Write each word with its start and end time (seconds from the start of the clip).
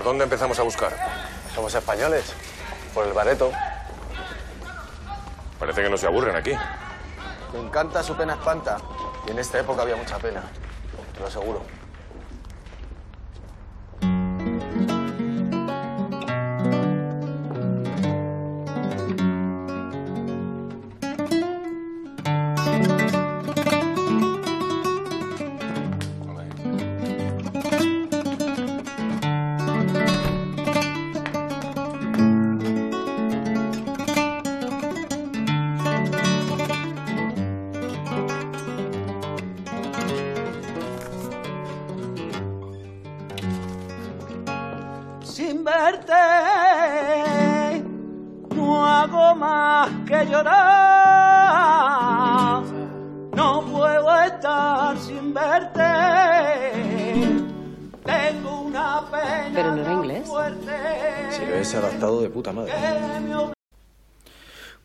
¿Por 0.00 0.06
dónde 0.06 0.24
empezamos 0.24 0.58
a 0.58 0.62
buscar? 0.62 0.96
Somos 1.54 1.74
españoles. 1.74 2.32
Por 2.94 3.06
el 3.06 3.12
bareto. 3.12 3.52
Parece 5.58 5.82
que 5.82 5.90
no 5.90 5.98
se 5.98 6.06
aburren 6.06 6.34
aquí. 6.34 6.52
Me 7.52 7.58
encanta 7.58 8.02
su 8.02 8.16
pena 8.16 8.32
espanta. 8.32 8.78
Y 9.26 9.32
en 9.32 9.38
esta 9.38 9.60
época 9.60 9.82
había 9.82 9.96
mucha 9.96 10.16
pena. 10.18 10.40
Te 11.12 11.20
lo 11.20 11.26
aseguro. 11.26 11.62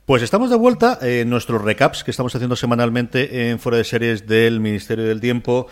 Pues 0.06 0.22
estamos 0.22 0.52
de 0.52 0.56
vuelta 0.56 1.00
en 1.02 1.32
nuestros 1.32 1.64
recaps 1.64 2.04
que 2.04 2.12
estamos 2.12 2.36
haciendo 2.36 2.56
semanalmente 2.56 3.50
en 3.50 3.58
Fuera 3.58 3.80
de 3.80 3.84
Series 3.84 4.28
del 4.28 4.60
Ministerio 4.60 5.04
del 5.04 5.20
Tiempo. 5.20 5.66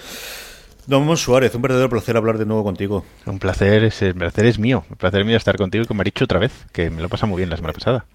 Don 0.87 1.15
Suárez, 1.17 1.53
un 1.53 1.61
verdadero 1.61 1.87
placer 1.87 2.17
hablar 2.17 2.39
de 2.39 2.47
nuevo 2.47 2.63
contigo. 2.63 3.05
Un 3.27 3.37
placer, 3.37 3.83
es, 3.83 4.01
el 4.01 4.15
placer 4.15 4.47
es 4.47 4.57
mío. 4.57 4.85
Un 4.89 4.95
placer 4.95 5.21
es 5.21 5.27
mío 5.27 5.37
estar 5.37 5.55
contigo 5.55 5.83
y 5.83 5.87
con 5.87 5.97
Maricho 5.97 6.25
otra 6.25 6.39
vez, 6.39 6.51
que 6.71 6.89
me 6.89 7.03
lo 7.03 7.09
pasa 7.09 7.27
muy 7.27 7.37
bien 7.37 7.51
la 7.51 7.57
semana 7.57 7.73
pasada. 7.73 8.07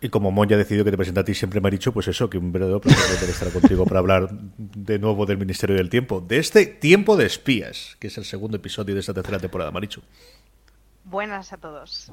Y 0.00 0.10
como 0.10 0.30
Mon 0.30 0.48
ya 0.48 0.54
ha 0.54 0.58
decidido 0.60 0.84
que 0.84 0.92
te 0.92 0.96
presenta 0.96 1.22
a 1.22 1.24
ti 1.24 1.34
siempre, 1.34 1.60
Maricho, 1.60 1.90
pues 1.90 2.06
eso, 2.06 2.30
que 2.30 2.38
un 2.38 2.52
verdadero 2.52 2.80
placer 2.80 3.28
estar 3.28 3.50
contigo 3.50 3.84
para 3.84 3.98
hablar 3.98 4.30
de 4.30 5.00
nuevo 5.00 5.26
del 5.26 5.38
Ministerio 5.38 5.74
del 5.74 5.90
Tiempo, 5.90 6.20
de 6.20 6.38
este 6.38 6.66
Tiempo 6.66 7.16
de 7.16 7.26
Espías, 7.26 7.96
que 7.98 8.06
es 8.06 8.16
el 8.16 8.24
segundo 8.24 8.58
episodio 8.58 8.94
de 8.94 9.00
esta 9.00 9.12
tercera 9.12 9.40
temporada, 9.40 9.72
Maricho. 9.72 10.02
Buenas 11.02 11.52
a 11.52 11.56
todos. 11.56 12.12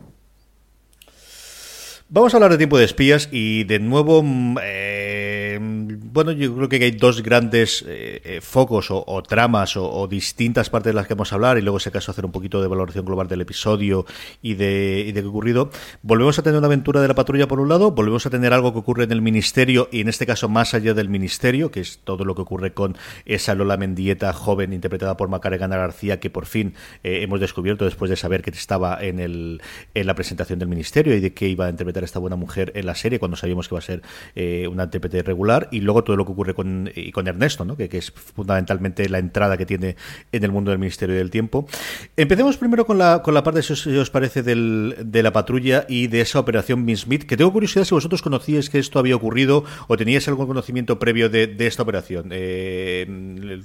Vamos 2.11 2.33
a 2.33 2.37
hablar 2.37 2.49
de 2.49 2.57
tiempo 2.57 2.79
de 2.79 2.85
espías 2.85 3.29
y 3.31 3.65
de 3.65 3.77
nuevo, 3.77 4.23
mm, 4.23 4.57
eh, 4.63 5.59
bueno, 5.61 6.31
yo 6.31 6.55
creo 6.55 6.67
que 6.67 6.77
hay 6.77 6.89
dos 6.89 7.21
grandes 7.21 7.85
eh, 7.87 8.19
eh, 8.23 8.41
focos 8.41 8.87
o, 8.89 9.21
tramas 9.21 9.77
o, 9.77 10.07
distintas 10.07 10.71
partes 10.71 10.89
de 10.89 10.95
las 10.95 11.05
que 11.05 11.13
vamos 11.13 11.31
a 11.31 11.35
hablar 11.35 11.59
y 11.59 11.61
luego, 11.61 11.79
si 11.79 11.89
acaso, 11.89 12.09
hacer 12.09 12.25
un 12.25 12.31
poquito 12.31 12.63
de 12.63 12.67
valoración 12.67 13.05
global 13.05 13.27
del 13.27 13.41
episodio 13.41 14.07
y 14.41 14.55
de, 14.55 15.11
de 15.13 15.13
qué 15.13 15.19
ha 15.19 15.29
ocurrido. 15.29 15.69
Volvemos 16.01 16.39
a 16.39 16.41
tener 16.41 16.57
una 16.57 16.65
aventura 16.65 16.99
de 16.99 17.09
la 17.09 17.13
patrulla 17.13 17.47
por 17.47 17.59
un 17.59 17.69
lado, 17.69 17.91
volvemos 17.91 18.25
a 18.25 18.31
tener 18.31 18.53
algo 18.53 18.73
que 18.73 18.79
ocurre 18.79 19.03
en 19.03 19.11
el 19.11 19.21
ministerio 19.21 19.87
y 19.91 20.01
en 20.01 20.09
este 20.09 20.25
caso 20.25 20.49
más 20.49 20.73
allá 20.73 20.95
del 20.95 21.09
ministerio, 21.09 21.69
que 21.69 21.81
es 21.81 21.99
todo 22.03 22.25
lo 22.25 22.33
que 22.33 22.41
ocurre 22.41 22.73
con 22.73 22.97
esa 23.25 23.53
Lola 23.53 23.77
Mendieta 23.77 24.33
joven 24.33 24.73
interpretada 24.73 25.15
por 25.15 25.29
Macarena 25.29 25.77
García 25.77 26.19
que 26.19 26.31
por 26.31 26.47
fin 26.47 26.73
hemos 27.03 27.39
descubierto 27.39 27.85
después 27.85 28.09
de 28.09 28.15
saber 28.15 28.41
que 28.41 28.49
estaba 28.49 28.97
en, 28.99 29.19
el, 29.19 29.61
en 29.93 30.07
la 30.07 30.15
presentación 30.15 30.57
del 30.57 30.69
ministerio 30.69 31.15
y 31.15 31.19
de 31.19 31.35
que 31.35 31.47
iba 31.47 31.67
a 31.67 31.69
interpretar 31.69 31.98
esta 32.03 32.19
buena 32.19 32.35
mujer 32.35 32.71
en 32.75 32.85
la 32.85 32.95
serie 32.95 33.19
cuando 33.19 33.37
sabíamos 33.37 33.67
que 33.67 33.75
va 33.75 33.79
a 33.79 33.83
ser 33.83 34.01
eh, 34.35 34.67
una 34.67 34.85
intérprete 34.85 35.23
regular 35.23 35.67
y 35.71 35.81
luego 35.81 36.03
todo 36.03 36.15
lo 36.15 36.25
que 36.25 36.31
ocurre 36.31 36.53
con, 36.53 36.91
y 36.95 37.11
con 37.11 37.27
Ernesto, 37.27 37.65
¿no? 37.65 37.75
que, 37.75 37.89
es 37.91 38.11
fundamentalmente 38.11 39.07
la 39.09 39.19
entrada 39.19 39.57
que 39.57 39.65
tiene 39.65 39.95
en 40.31 40.43
el 40.43 40.51
mundo 40.51 40.71
del 40.71 40.79
Ministerio 40.79 41.15
del 41.15 41.29
Tiempo. 41.29 41.67
Empecemos 42.15 42.57
primero 42.57 42.85
con 42.85 42.97
la, 42.97 43.21
con 43.23 43.33
la 43.33 43.43
parte, 43.43 43.61
si 43.61 43.73
os, 43.73 44.09
parece, 44.09 44.43
del, 44.43 44.95
de 45.03 45.23
la 45.23 45.33
patrulla 45.33 45.85
y 45.89 46.07
de 46.07 46.21
esa 46.21 46.39
operación 46.39 46.85
Miss 46.85 47.01
Smith, 47.01 47.23
que 47.23 47.37
tengo 47.37 47.51
curiosidad 47.51 47.83
si 47.83 47.93
vosotros 47.93 48.21
conocíais 48.21 48.69
que 48.69 48.79
esto 48.79 48.99
había 48.99 49.15
ocurrido 49.15 49.63
o 49.87 49.97
teníais 49.97 50.27
algún 50.27 50.47
conocimiento 50.47 50.99
previo 50.99 51.29
de, 51.29 51.47
de 51.47 51.67
esta 51.67 51.83
operación. 51.83 52.29
Eh, 52.31 53.05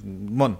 Mon. 0.04 0.58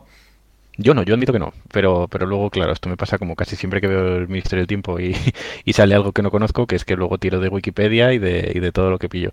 Yo 0.76 0.92
no, 0.94 1.04
yo 1.04 1.14
admito 1.14 1.32
que 1.32 1.38
no, 1.38 1.52
pero, 1.72 2.08
pero 2.08 2.26
luego, 2.26 2.50
claro, 2.50 2.72
esto 2.72 2.88
me 2.88 2.96
pasa 2.96 3.18
como 3.18 3.36
casi 3.36 3.54
siempre 3.54 3.80
que 3.80 3.86
veo 3.86 4.16
el 4.16 4.28
Ministerio 4.28 4.62
del 4.62 4.66
Tiempo 4.66 4.98
y, 4.98 5.14
y 5.64 5.72
sale 5.72 5.94
algo 5.94 6.12
que 6.12 6.22
no 6.22 6.30
conozco, 6.30 6.66
que 6.66 6.76
es 6.76 6.84
que 6.84 6.96
luego 6.96 7.18
tiro 7.18 7.38
de 7.40 7.48
Wikipedia 7.48 8.12
y 8.12 8.18
de, 8.18 8.52
y 8.54 8.58
de 8.58 8.72
todo 8.72 8.90
lo 8.90 8.98
que 8.98 9.08
pillo. 9.08 9.30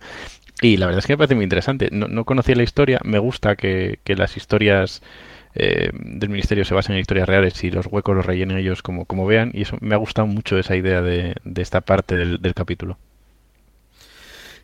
Y 0.62 0.78
la 0.78 0.86
verdad 0.86 1.00
es 1.00 1.08
que 1.08 1.14
me 1.14 1.18
parece 1.18 1.36
muy 1.36 1.44
interesante. 1.44 1.90
No, 1.92 2.08
no 2.08 2.26
conocía 2.26 2.56
la 2.56 2.64
historia, 2.64 3.00
me 3.04 3.18
gusta 3.18 3.56
que, 3.56 4.00
que 4.04 4.16
las 4.16 4.38
historias 4.38 5.02
eh, 5.56 5.90
del 5.94 6.30
Ministerio 6.30 6.64
se 6.64 6.76
basen 6.76 6.96
en 6.96 7.02
historias 7.02 7.28
reales 7.28 7.64
y 7.64 7.72
los 7.72 7.88
huecos 7.88 8.16
los 8.16 8.26
rellenen 8.26 8.58
ellos 8.58 8.84
como, 8.84 9.06
como 9.06 9.26
vean, 9.26 9.52
y 9.54 9.64
eso 9.64 9.78
me 9.82 9.96
ha 9.96 9.98
gustado 9.98 10.28
mucho 10.28 10.58
esa 10.60 10.76
idea 10.76 11.02
de, 11.02 11.36
de 11.44 11.62
esta 11.62 11.82
parte 11.82 12.16
del, 12.16 12.42
del 12.42 12.54
capítulo. 12.54 12.98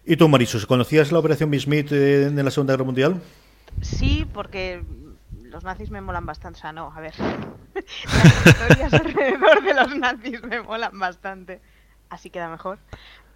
¿Y 0.05 0.15
tú, 0.15 0.29
Marisus, 0.29 0.65
conocías 0.65 1.11
la 1.11 1.19
operación 1.19 1.49
Miss 1.49 1.63
Smith 1.63 1.91
en 1.91 2.35
la 2.37 2.51
Segunda 2.51 2.73
Guerra 2.73 2.85
Mundial? 2.85 3.21
Sí, 3.81 4.25
porque 4.33 4.81
los 5.49 5.63
nazis 5.63 5.89
me 5.91 6.01
molan 6.01 6.25
bastante. 6.25 6.59
O 6.59 6.61
sea, 6.61 6.71
no, 6.71 6.93
a 6.95 6.99
ver. 6.99 7.13
Las 7.73 8.45
historias 8.45 8.93
alrededor 8.93 9.63
de 9.63 9.73
los 9.73 9.95
nazis 9.95 10.43
me 10.43 10.61
molan 10.61 10.97
bastante. 10.97 11.61
Así 12.09 12.29
queda 12.29 12.49
mejor. 12.49 12.79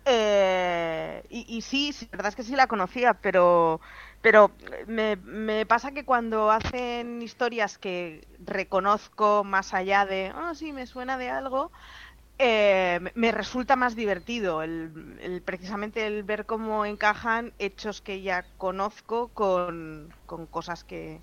Eh, 0.06 1.24
y, 1.30 1.62
sí, 1.62 1.94
sí, 1.94 2.08
la 2.12 2.18
verdad 2.18 2.30
es 2.30 2.36
que 2.36 2.44
sí 2.44 2.56
la 2.56 2.68
conocía, 2.68 3.14
pero, 3.14 3.80
pero 4.22 4.52
me, 4.88 5.66
pasa 5.68 5.92
que 5.92 6.06
cuando 6.06 6.50
hacen 6.50 7.22
historias 7.22 7.78
que 7.78 8.28
reconozco 8.40 9.44
más 9.44 9.74
allá 9.76 10.06
de, 10.06 10.34
oh, 10.36 10.56
sí, 10.56 10.74
me 10.74 10.88
suena 10.88 11.18
de 11.18 11.30
algo, 11.30 11.72
eh, 12.40 13.00
me 13.14 13.32
resulta 13.32 13.76
más 13.76 13.96
divertido 13.96 14.64
el, 14.64 15.44
precisamente 15.46 16.08
el 16.08 16.24
ver 16.24 16.48
cómo 16.48 16.86
encajan 16.86 17.54
hechos 17.60 18.02
que 18.02 18.24
ya 18.24 18.46
conozco 18.58 19.28
con, 19.30 20.12
con 20.26 20.48
cosas 20.48 20.84
que, 20.84 21.20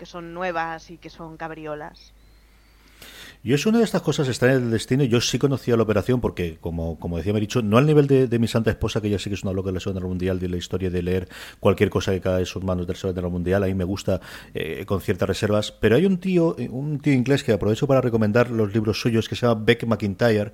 que 0.00 0.06
son 0.06 0.32
nuevas 0.32 0.90
y 0.90 0.96
que 0.96 1.10
son 1.10 1.36
cabriolas. 1.36 2.14
Yo 3.44 3.54
es 3.54 3.66
una 3.66 3.78
de 3.78 3.84
estas 3.84 4.00
cosas 4.00 4.28
extrañas 4.28 4.62
del 4.62 4.70
destino. 4.70 5.04
Yo 5.04 5.20
sí 5.20 5.38
conocía 5.38 5.76
la 5.76 5.82
operación 5.82 6.22
porque, 6.22 6.56
como, 6.58 6.98
como 6.98 7.18
decía 7.18 7.34
Maricho, 7.34 7.60
no 7.60 7.76
al 7.76 7.84
nivel 7.84 8.06
de, 8.06 8.38
mi 8.38 8.48
santa 8.48 8.70
esposa, 8.70 9.02
que 9.02 9.10
ya 9.10 9.18
sí 9.18 9.28
que 9.28 9.34
es 9.34 9.42
una 9.42 9.52
loca 9.52 9.68
de 9.68 9.74
la 9.74 9.80
Segunda 9.80 10.00
Guerra 10.00 10.08
Mundial, 10.08 10.40
de 10.40 10.48
la 10.48 10.56
historia 10.56 10.88
de 10.88 11.02
leer 11.02 11.28
cualquier 11.58 11.90
cosa 11.90 12.12
que 12.12 12.20
cae 12.22 12.40
en 12.40 12.46
sus 12.46 12.64
manos 12.64 12.86
de 12.86 12.94
la 12.94 12.98
Segunda 12.98 13.20
Guerra 13.20 13.30
Mundial. 13.30 13.62
A 13.62 13.66
mí 13.66 13.74
me 13.74 13.84
gusta 13.84 14.22
eh, 14.54 14.86
con 14.86 15.02
ciertas 15.02 15.28
reservas. 15.28 15.70
Pero 15.70 15.96
hay 15.96 16.06
un 16.06 16.16
tío, 16.16 16.56
un 16.70 16.98
tío 17.00 17.12
inglés 17.12 17.44
que 17.44 17.52
aprovecho 17.52 17.86
para 17.86 18.00
recomendar 18.00 18.50
los 18.50 18.72
libros 18.72 18.98
suyos 18.98 19.28
que 19.28 19.36
se 19.36 19.46
llama 19.46 19.62
Beck 19.66 19.84
McIntyre, 19.84 20.52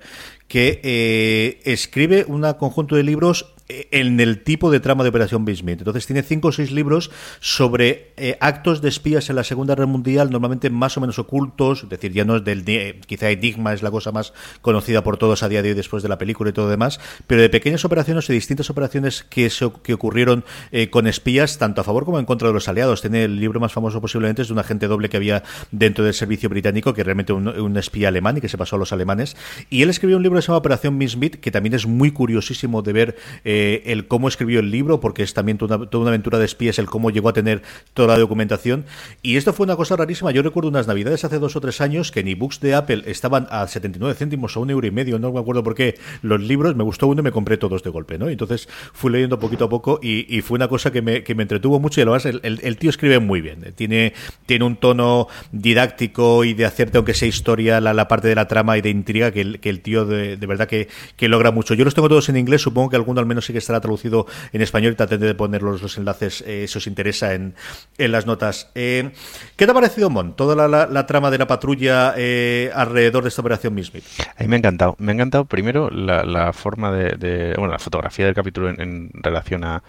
que 0.49 0.81
eh, 0.83 1.61
escribe 1.63 2.25
un 2.27 2.41
conjunto 2.59 2.97
de 2.97 3.03
libros 3.03 3.53
en 3.67 4.19
el 4.19 4.43
tipo 4.43 4.71
de 4.71 4.79
trama 4.79 5.03
de 5.03 5.09
Operación 5.09 5.45
Bismuth. 5.45 5.79
Entonces 5.79 6.05
tiene 6.05 6.23
cinco 6.23 6.49
o 6.49 6.51
seis 6.51 6.71
libros 6.71 7.11
sobre 7.39 8.13
eh, 8.17 8.37
actos 8.39 8.81
de 8.81 8.89
espías 8.89 9.29
en 9.29 9.35
la 9.35 9.43
Segunda 9.43 9.75
Guerra 9.75 9.87
Mundial, 9.87 10.31
normalmente 10.31 10.69
más 10.69 10.97
o 10.97 11.01
menos 11.01 11.19
ocultos, 11.19 11.83
es 11.83 11.89
decir, 11.89 12.13
ya 12.13 12.25
no 12.25 12.37
es 12.37 12.43
del 12.43 12.63
eh, 12.67 12.99
quizá 13.05 13.29
Enigma 13.29 13.73
es 13.73 13.83
la 13.83 13.91
cosa 13.91 14.11
más 14.11 14.33
conocida 14.61 15.03
por 15.03 15.17
todos 15.17 15.43
a 15.43 15.49
día 15.49 15.61
de 15.61 15.69
hoy 15.69 15.75
después 15.75 16.03
de 16.03 16.09
la 16.09 16.17
película 16.17 16.49
y 16.49 16.53
todo 16.53 16.69
demás, 16.69 16.99
pero 17.27 17.41
de 17.41 17.49
pequeñas 17.49 17.83
operaciones 17.85 18.29
y 18.29 18.33
distintas 18.33 18.69
operaciones 18.69 19.23
que, 19.23 19.49
se, 19.49 19.69
que 19.83 19.93
ocurrieron 19.93 20.45
eh, 20.71 20.89
con 20.89 21.07
espías, 21.07 21.57
tanto 21.57 21.81
a 21.81 21.83
favor 21.83 22.05
como 22.05 22.19
en 22.19 22.25
contra 22.25 22.47
de 22.47 22.53
los 22.53 22.67
aliados. 22.67 23.01
Tiene 23.01 23.25
el 23.25 23.39
libro 23.39 23.59
más 23.59 23.73
famoso 23.73 23.99
posiblemente 24.01 24.41
es 24.41 24.47
de 24.47 24.53
un 24.53 24.59
agente 24.59 24.87
doble 24.87 25.09
que 25.09 25.17
había 25.17 25.43
dentro 25.71 26.05
del 26.05 26.13
servicio 26.13 26.49
británico, 26.49 26.93
que 26.93 27.03
realmente 27.03 27.33
un, 27.33 27.47
un 27.47 27.77
espía 27.77 28.07
alemán 28.07 28.37
y 28.37 28.41
que 28.41 28.49
se 28.49 28.57
pasó 28.57 28.77
a 28.77 28.79
los 28.79 28.93
alemanes. 28.93 29.35
Y 29.69 29.81
él 29.81 29.89
escribió 29.89 30.17
un 30.17 30.23
libro 30.23 30.37
que 30.37 30.41
se 30.41 30.47
llama 30.47 30.57
Operación 30.57 30.97
Bismuth, 30.97 31.35
que 31.35 31.51
también 31.51 31.73
es 31.73 31.85
muy 31.85 32.11
curiosísimo 32.11 32.81
de 32.81 32.93
ver 32.93 33.17
eh, 33.57 33.83
el 33.91 34.07
cómo 34.07 34.27
escribió 34.27 34.59
el 34.59 34.69
libro, 34.69 34.99
porque 34.99 35.23
es 35.23 35.33
también 35.33 35.57
toda 35.57 35.77
una, 35.77 36.09
aventura 36.09 36.37
de 36.37 36.45
espías, 36.45 36.77
el 36.79 36.85
cómo 36.85 37.09
llegó 37.09 37.29
a 37.29 37.33
tener 37.33 37.63
toda 37.93 38.09
la 38.09 38.19
documentación. 38.19 38.85
Y 39.21 39.37
esto 39.37 39.53
fue 39.53 39.65
una 39.65 39.75
cosa 39.75 39.95
rarísima. 39.95 40.31
Yo 40.31 40.43
recuerdo 40.43 40.69
unas 40.69 40.87
navidades 40.87 41.23
hace 41.25 41.39
dos 41.39 41.55
o 41.55 41.61
tres 41.61 41.81
años 41.81 42.11
que 42.11 42.19
en 42.19 42.27
ebooks 42.27 42.59
de 42.59 42.75
Apple 42.75 43.03
estaban 43.07 43.47
a 43.49 43.67
79 43.67 44.15
céntimos 44.15 44.55
o 44.55 44.61
un 44.61 44.69
euro 44.69 44.85
y 44.85 44.91
medio, 44.91 45.17
no 45.19 45.31
me 45.31 45.39
acuerdo 45.39 45.63
por 45.63 45.75
qué, 45.75 45.97
los 46.21 46.39
libros, 46.39 46.75
me 46.75 46.83
gustó 46.83 47.07
uno 47.07 47.21
y 47.21 47.23
me 47.23 47.31
compré 47.31 47.57
todos 47.57 47.83
de 47.83 47.89
golpe, 47.89 48.17
¿no? 48.17 48.29
Entonces 48.29 48.69
fui 48.93 49.11
leyendo 49.11 49.39
poquito 49.39 49.65
a 49.65 49.69
poco 49.69 49.99
y, 50.01 50.41
fue 50.41 50.55
una 50.55 50.67
cosa 50.67 50.91
que 50.91 51.01
me, 51.01 51.23
que 51.23 51.35
me 51.35 51.43
entretuvo 51.43 51.79
mucho 51.79 51.99
y 51.99 52.03
además 52.03 52.25
el, 52.25 52.39
el, 52.43 52.59
el 52.63 52.77
tío 52.77 52.89
escribe 52.89 53.19
muy 53.19 53.41
bien. 53.41 53.73
Tiene, 53.75 54.13
tiene 54.45 54.65
un 54.65 54.75
tono 54.75 55.27
didáctico 55.51 56.43
y 56.45 56.53
de 56.53 56.65
hacerte, 56.65 56.97
aunque 56.97 57.13
sea 57.13 57.27
historia, 57.27 57.81
la, 57.81 57.93
la 57.93 58.07
parte 58.07 58.27
de 58.27 58.35
la 58.35 58.47
trama 58.47 58.77
y 58.77 58.81
de 58.81 58.89
intriga 58.89 59.31
que 59.31 59.41
el, 59.41 59.59
que 59.59 59.69
el 59.69 59.81
tío 59.81 60.05
de, 60.05 60.37
de 60.37 60.47
verdad 60.47 60.67
que, 60.67 60.87
que 61.15 61.27
logra 61.27 61.51
mucho. 61.51 61.73
Yo 61.73 61.85
los 61.85 61.95
tengo 61.95 62.09
todos 62.09 62.29
en 62.29 62.37
inglés, 62.37 62.61
supongo 62.61 62.89
que 62.89 62.95
alguno 62.95 63.19
al 63.19 63.25
menos 63.25 63.46
sí 63.47 63.53
que 63.53 63.59
estará 63.59 63.81
traducido 63.81 64.27
en 64.51 64.61
español 64.61 64.93
y 64.93 64.95
trataré 64.95 65.25
de 65.25 65.33
poner 65.33 65.63
los, 65.63 65.81
los 65.81 65.97
enlaces 65.97 66.43
eh, 66.45 66.65
si 66.67 66.77
os 66.77 66.87
interesa 66.87 67.33
en, 67.33 67.55
en 67.97 68.11
las 68.11 68.25
notas. 68.25 68.69
Eh, 68.75 69.11
¿Qué 69.55 69.65
te 69.65 69.71
ha 69.71 69.73
parecido, 69.73 70.09
Mon? 70.09 70.35
Toda 70.35 70.55
la, 70.55 70.85
la, 70.85 71.05
trama 71.07 71.31
de 71.31 71.37
la 71.37 71.47
patrulla 71.47 72.13
eh, 72.17 72.69
alrededor 72.73 73.23
de 73.23 73.29
esta 73.29 73.41
operación 73.41 73.73
Mismit. 73.73 74.03
A 74.37 74.43
mí 74.43 74.47
me 74.47 74.57
ha 74.57 74.59
encantado. 74.59 74.95
Me 74.99 75.11
ha 75.11 75.15
encantado 75.15 75.45
primero 75.45 75.89
la, 75.89 76.53
forma 76.53 76.91
de, 76.91 77.53
bueno, 77.57 77.71
la 77.71 77.79
fotografía 77.79 78.25
del 78.25 78.35
capítulo 78.35 78.69
en, 78.69 78.81
en 78.81 79.09
relación 79.13 79.63
a, 79.63 79.83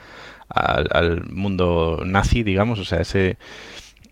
al, 0.49 0.89
al 0.91 1.25
mundo 1.31 2.03
nazi, 2.05 2.43
digamos, 2.43 2.79
o 2.79 2.85
sea, 2.85 3.01
ese 3.01 3.37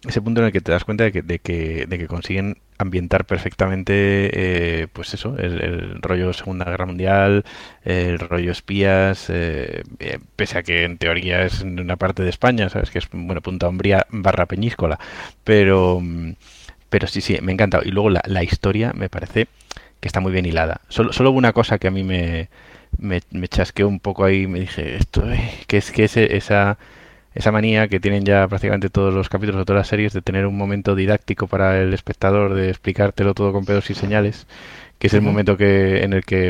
ese 0.07 0.21
punto 0.23 0.41
en 0.41 0.47
el 0.47 0.53
que 0.53 0.61
te 0.61 0.73
das 0.73 0.85
cuenta 0.85 1.05
de 1.05 1.13
que, 1.13 1.23
de 1.23 1.39
que, 1.39 1.87
de 1.87 1.99
que 1.99 2.07
consiguen 2.07 2.59
ambientar 2.79 3.25
perfectamente, 3.25 3.93
eh, 4.33 4.89
pues 4.93 5.15
eso, 5.15 5.37
el, 5.39 6.01
rollo 6.03 6.33
Segunda 6.33 6.65
Guerra 6.65 6.87
Mundial, 6.87 7.45
el 7.85 8.19
rollo 8.19 8.53
espías, 8.53 9.31
eh, 9.31 9.83
eh, 9.99 10.19
pese 10.37 10.59
a 10.59 10.63
que 10.63 10.85
en 10.85 10.99
teoría 10.99 11.45
es 11.45 11.63
una 11.63 11.97
parte 11.97 12.23
de 12.23 12.31
España, 12.31 12.69
sabes 12.69 12.91
que 12.91 12.99
es 12.99 13.09
bueno 13.11 13.41
Punta 13.41 13.69
Umbría 13.69 14.07
barra 14.11 14.47
Peñíscola, 14.47 14.99
pero 15.45 16.03
pero 16.89 17.07
sí 17.09 17.21
sí 17.21 17.39
me 17.43 17.53
ha 17.53 17.55
encantado. 17.55 17.83
Y 17.85 17.91
luego 17.91 18.11
la, 18.11 18.23
la 18.27 18.43
historia 18.45 18.93
me 18.95 19.09
parece 19.09 19.49
que 20.01 20.09
está 20.09 20.21
muy 20.21 20.33
bien 20.33 20.47
hilada. 20.47 20.81
Solo 20.89 21.13
solo 21.13 21.31
una 21.31 21.53
cosa 21.53 21.79
que 21.79 21.89
a 21.89 21.91
mí 21.91 22.03
me 22.05 22.49
me, 22.99 23.49
chasqueó 23.49 23.89
un 23.89 24.01
poco 24.01 24.25
ahí, 24.25 24.47
me 24.47 24.61
dije 24.61 24.97
esto, 24.97 25.25
que 25.67 25.79
es 25.79 25.91
que 25.91 26.05
ese, 26.05 26.37
esa 26.37 26.79
esa 27.37 27.53
manía 27.53 27.87
que 27.89 28.01
tienen 28.01 28.25
ya 28.25 28.49
prácticamente 28.49 28.89
todos 28.89 29.13
los 29.13 29.29
capítulos 29.29 29.61
de 29.61 29.65
todas 29.67 29.81
las 29.81 29.89
series 29.89 30.15
de 30.15 30.23
tener 30.23 30.47
un 30.47 30.57
momento 30.57 30.95
didáctico 30.95 31.47
para 31.47 31.79
el 31.79 31.93
espectador, 31.93 32.55
de 32.55 32.71
explicártelo 32.71 33.35
todo 33.35 33.53
con 33.53 33.67
pedos 33.67 33.91
y 33.91 33.95
señales, 33.95 34.47
que 34.99 35.09
es 35.09 35.13
el 35.13 35.21
uh 35.21 35.23
-huh. 35.23 35.27
momento 35.27 35.57
que 35.59 36.03
en 36.03 36.15
el 36.15 36.25
que 36.25 36.49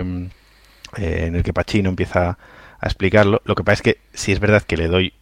eh, 0.97 1.25
en 1.27 1.35
el 1.35 1.43
que 1.43 1.53
Pachino 1.53 1.91
empieza 1.91 2.39
a 2.79 2.87
explicarlo. 2.87 3.43
Lo 3.45 3.57
que 3.57 3.65
pasa 3.65 3.75
es 3.75 3.83
que 3.83 3.99
sí 4.13 4.31
es 4.31 4.39
verdad 4.39 4.63
que 4.63 4.77
le 4.77 4.87
doy 4.87 5.13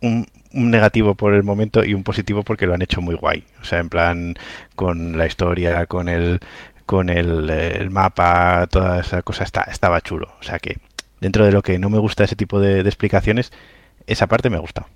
un, 0.00 0.26
un, 0.54 0.70
negativo 0.70 1.14
por 1.14 1.34
el 1.34 1.42
momento 1.42 1.84
y 1.84 1.92
un 1.92 2.02
positivo 2.02 2.42
porque 2.42 2.66
lo 2.66 2.72
han 2.72 2.82
hecho 2.82 3.02
muy 3.02 3.14
guay. 3.14 3.44
O 3.60 3.64
sea, 3.64 3.78
en 3.80 3.90
plan 3.90 4.36
con 4.74 5.18
la 5.18 5.26
historia, 5.26 5.84
con 5.86 6.08
el 6.08 6.40
con 6.86 7.10
el, 7.10 7.50
el 7.50 7.90
mapa, 7.90 8.66
toda 8.70 9.00
esa 9.00 9.22
cosa 9.22 9.44
está, 9.44 9.62
estaba 9.64 10.00
chulo. 10.00 10.28
O 10.40 10.42
sea 10.42 10.58
que 10.58 10.78
dentro 11.20 11.44
de 11.44 11.52
lo 11.52 11.62
que 11.62 11.78
no 11.78 11.90
me 11.90 11.98
gusta 11.98 12.24
ese 12.24 12.36
tipo 12.36 12.58
de, 12.58 12.82
de 12.82 12.88
explicaciones, 12.88 13.52
esa 14.06 14.26
parte 14.26 14.48
me 14.50 14.56
ha 14.56 14.60
gustado 14.60 14.86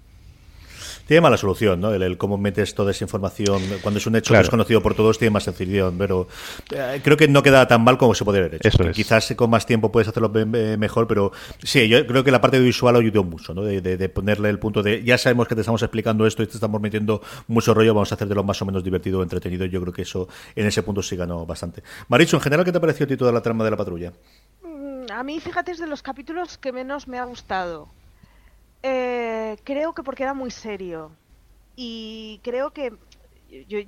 tiene 1.06 1.20
mala 1.20 1.36
solución, 1.36 1.80
¿no? 1.80 1.92
El, 1.92 2.02
el, 2.02 2.18
cómo 2.18 2.38
metes 2.38 2.74
toda 2.74 2.90
esa 2.90 3.04
información 3.04 3.62
cuando 3.82 3.98
es 3.98 4.06
un 4.06 4.16
hecho 4.16 4.28
claro. 4.28 4.42
desconocido 4.42 4.82
por 4.82 4.94
todos 4.94 5.18
tiene 5.18 5.30
más 5.30 5.44
sencillez, 5.44 5.84
pero 5.98 6.28
eh, 6.72 7.00
creo 7.02 7.16
que 7.16 7.28
no 7.28 7.42
queda 7.42 7.66
tan 7.66 7.82
mal 7.82 7.98
como 7.98 8.14
se 8.14 8.24
podría 8.24 8.44
haber 8.44 8.56
hecho. 8.56 8.68
Eso 8.68 8.82
es. 8.84 8.96
Quizás 8.96 9.34
con 9.36 9.50
más 9.50 9.66
tiempo 9.66 9.92
puedes 9.92 10.08
hacerlo 10.08 10.30
mejor, 10.30 11.06
pero 11.06 11.32
sí, 11.62 11.88
yo 11.88 12.06
creo 12.06 12.24
que 12.24 12.30
la 12.30 12.40
parte 12.40 12.58
visual 12.58 12.96
ayudó 12.96 13.24
mucho, 13.24 13.54
¿no? 13.54 13.62
De, 13.62 13.80
de, 13.80 13.96
de, 13.96 14.08
ponerle 14.08 14.48
el 14.50 14.58
punto 14.58 14.82
de 14.82 15.02
ya 15.02 15.18
sabemos 15.18 15.48
que 15.48 15.54
te 15.54 15.60
estamos 15.60 15.82
explicando 15.82 16.26
esto 16.26 16.42
y 16.42 16.46
te 16.46 16.54
estamos 16.54 16.80
metiendo 16.80 17.22
mucho 17.48 17.74
rollo, 17.74 17.94
vamos 17.94 18.12
a 18.12 18.14
hacer 18.14 18.28
de 18.28 18.34
lo 18.34 18.44
más 18.44 18.60
o 18.62 18.64
menos 18.64 18.82
divertido 18.82 19.20
o 19.20 19.22
entretenido. 19.22 19.66
Yo 19.66 19.80
creo 19.80 19.92
que 19.92 20.02
eso 20.02 20.28
en 20.54 20.66
ese 20.66 20.82
punto 20.82 21.02
sí 21.02 21.16
ganó 21.16 21.44
bastante. 21.46 21.82
Maricho, 22.08 22.36
en 22.36 22.42
general, 22.42 22.64
¿qué 22.64 22.72
te 22.72 22.80
pareció 22.80 23.04
a 23.04 23.08
ti 23.08 23.16
toda 23.16 23.32
la 23.32 23.40
trama 23.40 23.64
de 23.64 23.70
la 23.70 23.76
patrulla? 23.76 24.12
Mm, 24.62 25.10
a 25.12 25.22
mí, 25.22 25.40
fíjate, 25.40 25.72
es 25.72 25.78
de 25.78 25.86
los 25.86 26.02
capítulos 26.02 26.58
que 26.58 26.72
menos 26.72 27.08
me 27.08 27.18
ha 27.18 27.24
gustado. 27.24 27.88
Eh, 28.86 29.56
creo 29.64 29.94
que 29.94 30.02
porque 30.02 30.24
era 30.24 30.34
muy 30.34 30.50
serio 30.50 31.18
y 31.76 32.40
creo 32.44 32.72
que 32.72 32.92
yo, 33.68 33.78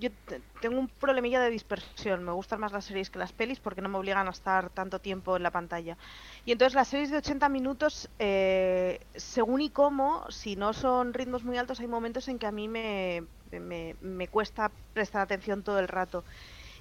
tengo 0.60 0.78
un 0.80 0.88
problemilla 0.88 1.40
de 1.40 1.50
dispersión. 1.50 2.24
Me 2.24 2.32
gustan 2.32 2.60
más 2.60 2.72
las 2.72 2.86
series 2.86 3.10
que 3.10 3.18
las 3.18 3.32
pelis 3.32 3.60
porque 3.60 3.82
no 3.82 3.88
me 3.90 3.98
obligan 3.98 4.26
a 4.28 4.30
estar 4.30 4.70
tanto 4.70 5.00
tiempo 5.00 5.36
en 5.36 5.42
la 5.42 5.50
pantalla. 5.52 5.98
Y 6.44 6.52
entonces 6.52 6.74
las 6.74 6.88
series 6.88 7.10
de 7.10 7.18
80 7.18 7.48
minutos, 7.50 8.10
eh, 8.18 9.00
según 9.14 9.60
y 9.62 9.70
cómo, 9.70 10.24
si 10.30 10.56
no 10.56 10.72
son 10.72 11.14
ritmos 11.14 11.44
muy 11.44 11.58
altos, 11.58 11.80
hay 11.80 11.88
momentos 11.88 12.28
en 12.28 12.38
que 12.38 12.46
a 12.46 12.52
mí 12.52 12.68
me, 12.68 13.28
me, 13.52 13.96
me 14.00 14.28
cuesta 14.28 14.72
prestar 14.94 15.22
atención 15.22 15.62
todo 15.64 15.78
el 15.80 15.88
rato. 15.88 16.24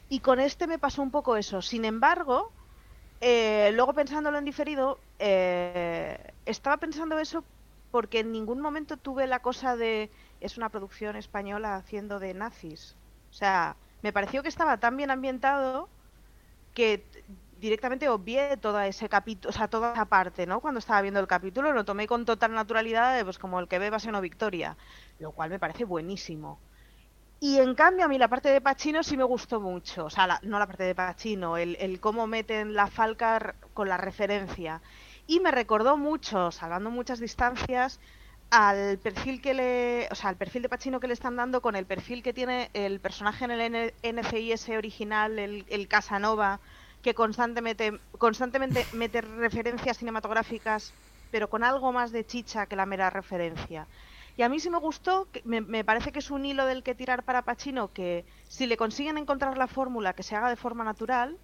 Y 0.10 0.22
con 0.22 0.40
este 0.40 0.68
me 0.68 0.80
pasó 0.80 1.02
un 1.02 1.12
poco 1.12 1.38
eso. 1.38 1.62
Sin 1.62 1.86
embargo, 1.86 2.54
eh, 3.22 3.72
luego 3.74 3.94
pensándolo 3.94 4.38
en 4.38 4.46
diferido, 4.46 5.04
eh, 5.20 6.34
estaba 6.46 6.78
pensando 6.78 7.20
eso 7.20 7.46
porque 7.96 8.20
en 8.20 8.34
ningún 8.34 8.60
momento 8.60 8.98
tuve 8.98 9.26
la 9.26 9.40
cosa 9.42 9.78
de 9.78 10.12
es 10.42 10.58
una 10.58 10.68
producción 10.70 11.16
española 11.16 11.78
haciendo 11.78 12.20
de 12.20 12.34
nazis. 12.34 12.98
O 13.32 13.34
sea, 13.34 13.78
me 14.02 14.12
pareció 14.12 14.44
que 14.44 14.50
estaba 14.50 14.82
tan 14.82 14.98
bien 14.98 15.12
ambientado 15.12 15.88
que 16.74 16.90
directamente 17.62 18.10
obvié 18.10 18.58
toda 18.58 18.88
ese 18.88 19.08
capítulo, 19.10 19.50
o 19.52 19.54
sea, 19.54 19.70
toda 19.70 19.94
esa 19.94 20.06
parte, 20.08 20.46
¿no? 20.46 20.60
Cuando 20.62 20.80
estaba 20.80 21.02
viendo 21.02 21.22
el 21.22 21.28
capítulo 21.28 21.72
lo 21.74 21.86
tomé 21.86 22.06
con 22.08 22.26
total 22.26 22.54
naturalidad, 22.54 23.24
pues 23.24 23.40
como 23.40 23.60
el 23.62 23.70
que 23.70 23.80
ve 23.80 23.92
Pasión 23.92 24.16
o 24.16 24.22
Victoria, 24.22 24.78
lo 25.20 25.32
cual 25.32 25.50
me 25.52 25.60
parece 25.60 25.86
buenísimo. 25.86 26.60
Y 27.40 27.60
en 27.60 27.76
cambio 27.76 28.06
a 28.06 28.08
mí 28.10 28.18
la 28.18 28.28
parte 28.30 28.50
de 28.50 28.62
Pachino 28.62 29.04
sí 29.04 29.18
me 29.18 29.24
gustó 29.24 29.62
mucho, 29.62 30.06
o 30.06 30.10
sea, 30.10 30.28
la, 30.28 30.40
no 30.44 30.60
la 30.60 30.68
parte 30.68 30.84
de 30.84 30.96
Pachino, 30.96 31.58
el, 31.58 31.78
el 31.80 32.00
cómo 32.02 32.28
meten 32.28 32.74
la 32.74 32.88
falca 32.88 33.56
con 33.74 33.88
la 33.90 33.98
referencia. 33.98 34.82
Y 35.28 35.40
me 35.40 35.52
recordó 35.52 35.98
mucho, 35.98 36.52
salvando 36.52 36.92
muchas 36.92 37.20
distancias, 37.20 38.00
al 38.52 39.00
perfil 39.00 39.42
que 39.42 39.54
le, 39.54 40.08
o 40.12 40.16
sea, 40.16 40.30
al 40.30 40.38
perfil 40.38 40.62
de 40.62 40.70
Pachino 40.70 41.00
que 41.00 41.08
le 41.08 41.14
están 41.14 41.36
dando 41.36 41.62
con 41.62 41.76
el 41.76 41.86
perfil 41.86 42.22
que 42.22 42.34
tiene 42.34 42.70
el 42.74 43.00
personaje 43.00 43.46
en 43.46 43.52
el 43.52 43.94
NCIS 44.04 44.70
original, 44.70 45.40
el, 45.40 45.66
el 45.70 45.88
Casanova, 45.88 46.60
que 47.02 47.14
constantemente, 47.14 48.00
constantemente 48.18 48.86
mete 48.94 49.22
referencias 49.22 49.98
cinematográficas, 49.98 50.94
pero 51.32 51.50
con 51.50 51.64
algo 51.64 51.92
más 51.92 52.12
de 52.12 52.26
chicha 52.26 52.68
que 52.68 52.76
la 52.76 52.86
mera 52.86 53.10
referencia. 53.10 53.88
Y 54.38 54.44
a 54.44 54.50
mí 54.50 54.60
sí 54.60 54.70
me 54.70 54.80
gustó, 54.80 55.28
me, 55.44 55.62
me 55.62 55.84
parece 55.84 56.12
que 56.12 56.20
es 56.20 56.30
un 56.30 56.46
hilo 56.46 56.66
del 56.66 56.84
que 56.84 56.94
tirar 56.94 57.24
para 57.24 57.42
Pachino, 57.42 57.92
que 57.94 58.26
si 58.48 58.68
le 58.68 58.78
consiguen 58.78 59.18
encontrar 59.18 59.58
la 59.58 59.68
fórmula 59.68 60.14
que 60.14 60.24
se 60.24 60.36
haga 60.36 60.50
de 60.50 60.56
forma 60.56 60.84
natural, 60.84 61.38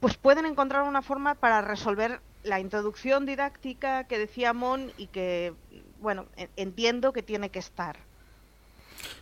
pues 0.00 0.16
pueden 0.16 0.46
encontrar 0.46 0.82
una 0.82 1.02
forma 1.02 1.34
para 1.36 1.60
resolver 1.60 2.22
la 2.42 2.60
introducción 2.60 3.26
didáctica 3.26 4.04
que 4.04 4.18
decía 4.18 4.52
Mon 4.52 4.92
y 4.96 5.08
que, 5.08 5.54
bueno, 6.00 6.28
entiendo 6.56 7.12
que 7.12 7.22
tiene 7.22 7.50
que 7.50 7.58
estar. 7.58 8.07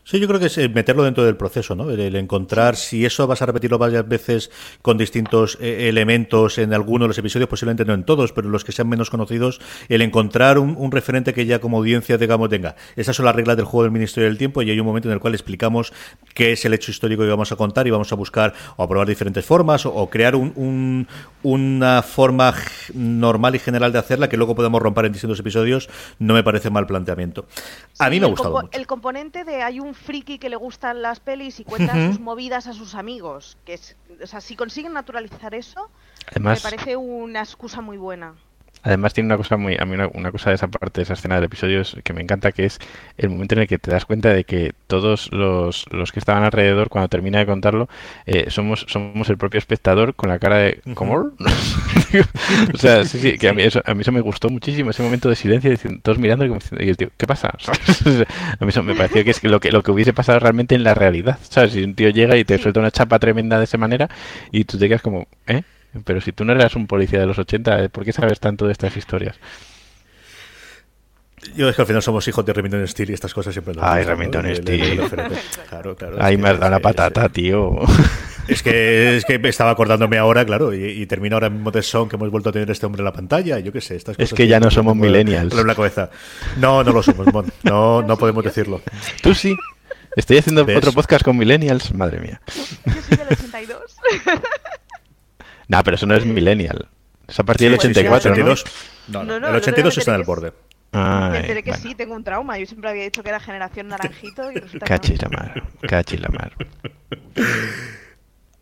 Sí, 0.08 0.20
yo 0.20 0.28
creo 0.28 0.38
que 0.38 0.46
es 0.46 0.56
eh, 0.58 0.68
meterlo 0.68 1.02
dentro 1.02 1.25
del 1.25 1.36
proceso, 1.36 1.75
¿no? 1.75 1.90
El, 1.90 1.98
el 1.98 2.14
encontrar 2.14 2.76
si 2.76 3.04
eso 3.04 3.26
vas 3.26 3.42
a 3.42 3.46
repetirlo 3.46 3.76
varias 3.76 4.06
veces 4.06 4.52
con 4.80 4.96
distintos 4.96 5.58
eh, 5.60 5.88
elementos 5.88 6.58
en 6.58 6.72
algunos 6.72 7.06
de 7.06 7.08
los 7.08 7.18
episodios, 7.18 7.48
posiblemente 7.48 7.84
no 7.84 7.92
en 7.92 8.04
todos, 8.04 8.32
pero 8.32 8.46
en 8.46 8.52
los 8.52 8.62
que 8.62 8.70
sean 8.70 8.88
menos 8.88 9.10
conocidos, 9.10 9.60
el 9.88 10.02
encontrar 10.02 10.60
un, 10.60 10.76
un, 10.78 10.92
referente 10.92 11.34
que 11.34 11.44
ya 11.44 11.58
como 11.58 11.78
audiencia 11.78 12.18
digamos, 12.18 12.48
tenga. 12.50 12.76
Esas 12.94 13.16
son 13.16 13.26
las 13.26 13.34
reglas 13.34 13.56
del 13.56 13.66
juego 13.66 13.82
del 13.82 13.90
Ministerio 13.90 14.28
del 14.28 14.38
Tiempo 14.38 14.62
y 14.62 14.70
hay 14.70 14.78
un 14.78 14.86
momento 14.86 15.08
en 15.08 15.14
el 15.14 15.18
cual 15.18 15.34
explicamos 15.34 15.92
qué 16.34 16.52
es 16.52 16.64
el 16.64 16.72
hecho 16.72 16.92
histórico 16.92 17.25
que 17.25 17.28
vamos 17.28 17.50
a 17.50 17.56
contar 17.56 17.88
y 17.88 17.90
vamos 17.90 18.12
a 18.12 18.14
buscar 18.14 18.54
o 18.76 18.84
a 18.84 18.88
probar 18.88 19.08
diferentes 19.08 19.44
formas 19.44 19.86
o, 19.86 19.92
o 19.92 20.08
crear 20.08 20.36
un, 20.36 20.52
un, 20.54 21.08
una 21.42 22.02
forma 22.02 22.54
normal 22.94 23.56
y 23.56 23.58
general 23.58 23.92
de 23.92 23.98
hacerla 23.98 24.28
que 24.28 24.36
luego 24.36 24.54
podemos 24.54 24.80
romper 24.80 25.06
en 25.06 25.14
distintos 25.14 25.40
episodios, 25.40 25.88
no 26.20 26.32
me 26.34 26.44
parece 26.44 26.70
mal 26.70 26.86
planteamiento. 26.86 27.46
A 27.98 28.04
sí, 28.04 28.10
mí 28.12 28.20
me 28.20 28.26
ha 28.26 28.28
gustado 28.28 28.52
compo 28.52 28.66
mucho. 28.66 28.78
El 28.78 28.86
componente 28.86 29.42
de 29.42 29.62
hay 29.64 29.80
un 29.80 29.95
friki 29.96 30.38
que 30.38 30.48
le 30.48 30.56
gustan 30.56 31.02
las 31.02 31.20
pelis 31.20 31.60
y 31.60 31.64
cuenta 31.64 31.92
uh 31.92 31.96
-huh. 31.96 32.08
sus 32.08 32.20
movidas 32.20 32.66
a 32.66 32.72
sus 32.72 32.94
amigos. 32.94 33.56
Que 33.64 33.74
es, 33.74 33.96
o 34.22 34.26
sea, 34.26 34.40
si 34.40 34.56
consiguen 34.56 34.92
naturalizar 34.92 35.54
eso, 35.54 35.90
Además, 36.30 36.62
me 36.62 36.70
parece 36.70 36.96
una 36.96 37.40
excusa 37.40 37.80
muy 37.80 37.96
buena. 37.96 38.34
Además 38.86 39.14
tiene 39.14 39.26
una 39.26 39.36
cosa 39.36 39.56
muy, 39.56 39.76
a 39.76 39.84
mí 39.84 39.94
una, 39.94 40.06
una, 40.14 40.30
cosa 40.30 40.50
de 40.50 40.54
esa 40.54 40.68
parte, 40.68 41.00
de 41.00 41.02
esa 41.02 41.14
escena 41.14 41.34
del 41.34 41.44
episodio 41.44 41.80
es, 41.80 41.96
que 42.04 42.12
me 42.12 42.22
encanta, 42.22 42.52
que 42.52 42.66
es 42.66 42.78
el 43.18 43.30
momento 43.30 43.56
en 43.56 43.62
el 43.62 43.66
que 43.66 43.78
te 43.78 43.90
das 43.90 44.04
cuenta 44.04 44.32
de 44.32 44.44
que 44.44 44.74
todos 44.86 45.28
los, 45.32 45.86
los 45.90 46.12
que 46.12 46.20
estaban 46.20 46.44
alrededor, 46.44 46.88
cuando 46.88 47.08
termina 47.08 47.40
de 47.40 47.46
contarlo, 47.46 47.88
eh, 48.26 48.48
somos, 48.48 48.86
somos 48.88 49.28
el 49.28 49.38
propio 49.38 49.58
espectador 49.58 50.14
con 50.14 50.28
la 50.28 50.38
cara 50.38 50.58
de 50.58 50.80
¿cómo? 50.94 51.16
o 52.74 52.76
sea, 52.78 53.04
sí, 53.04 53.18
sí, 53.18 53.38
que 53.38 53.48
a 53.48 53.52
mí, 53.52 53.64
eso, 53.64 53.82
a 53.84 53.92
mí 53.92 54.02
eso 54.02 54.12
me 54.12 54.20
gustó 54.20 54.50
muchísimo, 54.50 54.90
ese 54.90 55.02
momento 55.02 55.28
de 55.28 55.34
silencio, 55.34 55.68
diciendo, 55.68 55.98
todos 56.04 56.18
mirando 56.18 56.46
y, 56.46 56.52
y 56.78 56.88
el 56.88 56.96
tío, 56.96 57.10
¿qué 57.16 57.26
pasa? 57.26 57.48
a 58.60 58.64
mí 58.64 58.68
eso 58.68 58.84
me 58.84 58.94
pareció 58.94 59.24
que 59.24 59.32
es 59.32 59.42
lo 59.42 59.58
que 59.58 59.72
lo 59.72 59.82
que 59.82 59.90
hubiese 59.90 60.12
pasado 60.12 60.38
realmente 60.38 60.76
en 60.76 60.84
la 60.84 60.94
realidad, 60.94 61.40
¿sabes? 61.42 61.72
Si 61.72 61.82
un 61.82 61.96
tío 61.96 62.10
llega 62.10 62.36
y 62.36 62.44
te 62.44 62.56
suelta 62.58 62.78
una 62.78 62.92
chapa 62.92 63.18
tremenda 63.18 63.58
de 63.58 63.64
esa 63.64 63.78
manera 63.78 64.08
y 64.52 64.62
tú 64.62 64.78
te 64.78 64.86
quedas 64.86 65.02
como, 65.02 65.26
¿eh? 65.48 65.64
Pero 66.04 66.20
si 66.20 66.32
tú 66.32 66.44
no 66.44 66.52
eras 66.52 66.76
un 66.76 66.86
policía 66.86 67.20
de 67.20 67.26
los 67.26 67.38
80, 67.38 67.88
¿por 67.90 68.04
qué 68.04 68.12
sabes 68.12 68.40
tanto 68.40 68.66
de 68.66 68.72
estas 68.72 68.96
historias? 68.96 69.36
Yo 71.54 71.68
es 71.68 71.76
que 71.76 71.82
al 71.82 71.86
final 71.86 72.02
somos 72.02 72.26
hijos 72.26 72.44
de 72.44 72.52
Remington 72.52 72.86
Steel 72.88 73.10
y 73.10 73.12
estas 73.14 73.32
cosas 73.32 73.52
siempre 73.54 73.74
nos 73.74 73.84
Ay, 73.84 74.04
¿no? 74.04 74.10
Remington 74.10 74.46
El- 74.46 74.52
el- 74.52 74.56
Steele. 74.62 74.92
el 74.92 75.00
oferente. 75.00 75.36
Claro, 75.68 75.94
claro. 75.94 76.16
Ahí 76.20 76.36
me 76.36 76.48
has 76.48 76.58
dado 76.58 76.70
la 76.70 76.76
es- 76.78 76.82
patata, 76.82 77.28
tío. 77.28 77.78
Es 78.48 78.62
que, 78.62 79.16
es 79.16 79.24
que 79.24 79.38
me 79.40 79.48
estaba 79.48 79.72
acordándome 79.72 80.18
ahora, 80.18 80.44
claro, 80.44 80.72
y, 80.72 80.84
y 80.84 81.06
termina 81.06 81.34
ahora 81.36 81.50
mismo 81.50 81.70
de 81.72 81.82
Son 81.82 82.08
que 82.08 82.14
hemos 82.16 82.30
vuelto 82.30 82.50
a 82.50 82.52
tener 82.52 82.70
este 82.70 82.86
hombre 82.86 83.00
en 83.00 83.04
la 83.04 83.12
pantalla. 83.12 83.58
Yo 83.58 83.72
qué 83.72 83.80
sé, 83.80 83.96
estas 83.96 84.16
Es 84.18 84.32
que 84.32 84.46
ya 84.46 84.60
no 84.60 84.70
somos 84.70 84.94
millennials. 84.96 85.52
en 85.56 85.66
la 85.66 85.74
cabeza. 85.74 86.10
No, 86.58 86.82
no 86.84 86.92
lo 86.92 87.02
somos, 87.02 87.26
Mon. 87.32 87.46
No, 87.64 88.02
no 88.02 88.16
podemos 88.16 88.44
decirlo. 88.44 88.82
Tú 89.22 89.34
sí. 89.34 89.56
Estoy 90.16 90.38
haciendo 90.38 90.64
¿Ves? 90.64 90.78
otro 90.78 90.92
podcast 90.92 91.24
con 91.24 91.36
millennials. 91.36 91.92
Madre 91.92 92.20
mía. 92.20 92.40
Yo 92.54 92.92
soy 93.02 93.16
del 93.18 93.26
82. 93.30 93.96
Nah, 95.68 95.82
pero 95.82 95.96
eso 95.96 96.06
no 96.06 96.14
es 96.14 96.25
millennial. 96.25 96.88
Es 97.26 97.38
a 97.40 97.44
partir 97.44 97.70
del 97.70 97.80
Sí, 97.80 97.88
sí, 97.88 97.94
sí, 97.94 98.00
84, 98.00 98.30
¿no? 98.30 98.52
82. 98.52 98.64
No, 99.08 99.25
no, 99.25 99.25
No, 99.25 99.40
no, 99.40 99.46
el 99.49 99.54
el 99.54 99.61
82 99.61 99.92
otro 99.92 100.00
está 100.00 100.14
en 100.14 100.20
el 100.20 100.26
borde. 100.26 100.52
Ay, 100.92 101.30
Me 101.32 101.38
enteré 101.40 101.62
que 101.62 101.70
bueno. 101.70 101.82
sí, 101.82 101.94
tengo 101.94 102.14
un 102.14 102.23
trauma. 102.25 102.58
Yo 102.58 102.66
siempre 102.66 102.88
había 102.90 103.02
dicho 103.04 103.23
que 103.23 103.28
era 103.28 103.40
generación 103.40 103.88
naranjito 103.88 104.50
y 104.52 104.56
resulta 104.56 104.87
no. 104.88 104.99
la 105.23 105.28
mar. 105.38 105.62
Cachis 105.82 106.20
la 106.20 106.28
mar. 106.28 106.52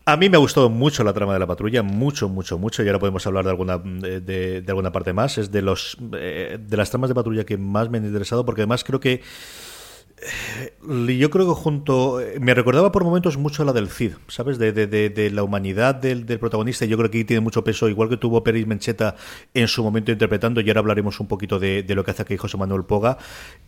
A 0.07 0.17
mí 0.17 0.29
me 0.29 0.37
ha 0.37 0.39
gustado 0.39 0.69
mucho 0.69 1.03
la 1.03 1.13
trama 1.13 1.33
de 1.33 1.39
la 1.39 1.47
patrulla, 1.47 1.81
mucho, 1.81 2.29
mucho, 2.29 2.59
mucho. 2.59 2.83
Y 2.83 2.87
ahora 2.87 2.99
podemos 2.99 3.25
hablar 3.25 3.43
de 3.45 3.49
alguna 3.49 3.77
de, 3.79 4.21
de- 4.21 4.63
alguna 4.67 4.91
parte 4.91 5.13
más. 5.13 5.37
Es 5.39 5.51
de 5.51 5.61
los 5.63 5.97
eh, 6.13 6.59
de 6.59 6.77
las 6.77 6.91
tramas 6.91 7.09
de 7.09 7.15
patrulla 7.15 7.43
que 7.43 7.57
más 7.57 7.89
me 7.89 7.97
han 7.97 8.05
interesado, 8.05 8.45
porque 8.45 8.61
además 8.61 8.83
creo 8.83 8.99
que 8.99 9.13
eh, 9.13 9.21
yo 11.17 11.29
creo 11.29 11.47
que 11.47 11.53
junto 11.53 12.19
me 12.39 12.53
recordaba 12.53 12.91
por 12.91 13.03
momentos 13.03 13.37
mucho 13.37 13.63
la 13.65 13.73
del 13.73 13.89
Cid, 13.89 14.13
¿sabes? 14.27 14.57
De, 14.57 14.71
de- 14.71 14.87
de- 14.87 15.31
la 15.31 15.43
humanidad 15.43 15.95
del, 15.95 16.25
del 16.25 16.39
protagonista. 16.39 16.85
Yo 16.85 16.97
creo 16.97 17.09
que 17.11 17.25
tiene 17.25 17.41
mucho 17.41 17.63
peso, 17.63 17.89
igual 17.89 18.09
que 18.09 18.17
tuvo 18.17 18.43
Peris 18.43 18.67
Mencheta 18.67 19.15
en 19.53 19.67
su 19.67 19.83
momento 19.83 20.11
interpretando. 20.11 20.61
Y 20.61 20.67
ahora 20.69 20.79
hablaremos 20.79 21.19
un 21.19 21.27
poquito 21.27 21.59
de, 21.59 21.83
lo 21.87 22.03
que 22.03 22.11
hace 22.11 22.21
aquí 22.21 22.37
José 22.37 22.57
Manuel 22.57 22.83
Poga. 22.85 23.17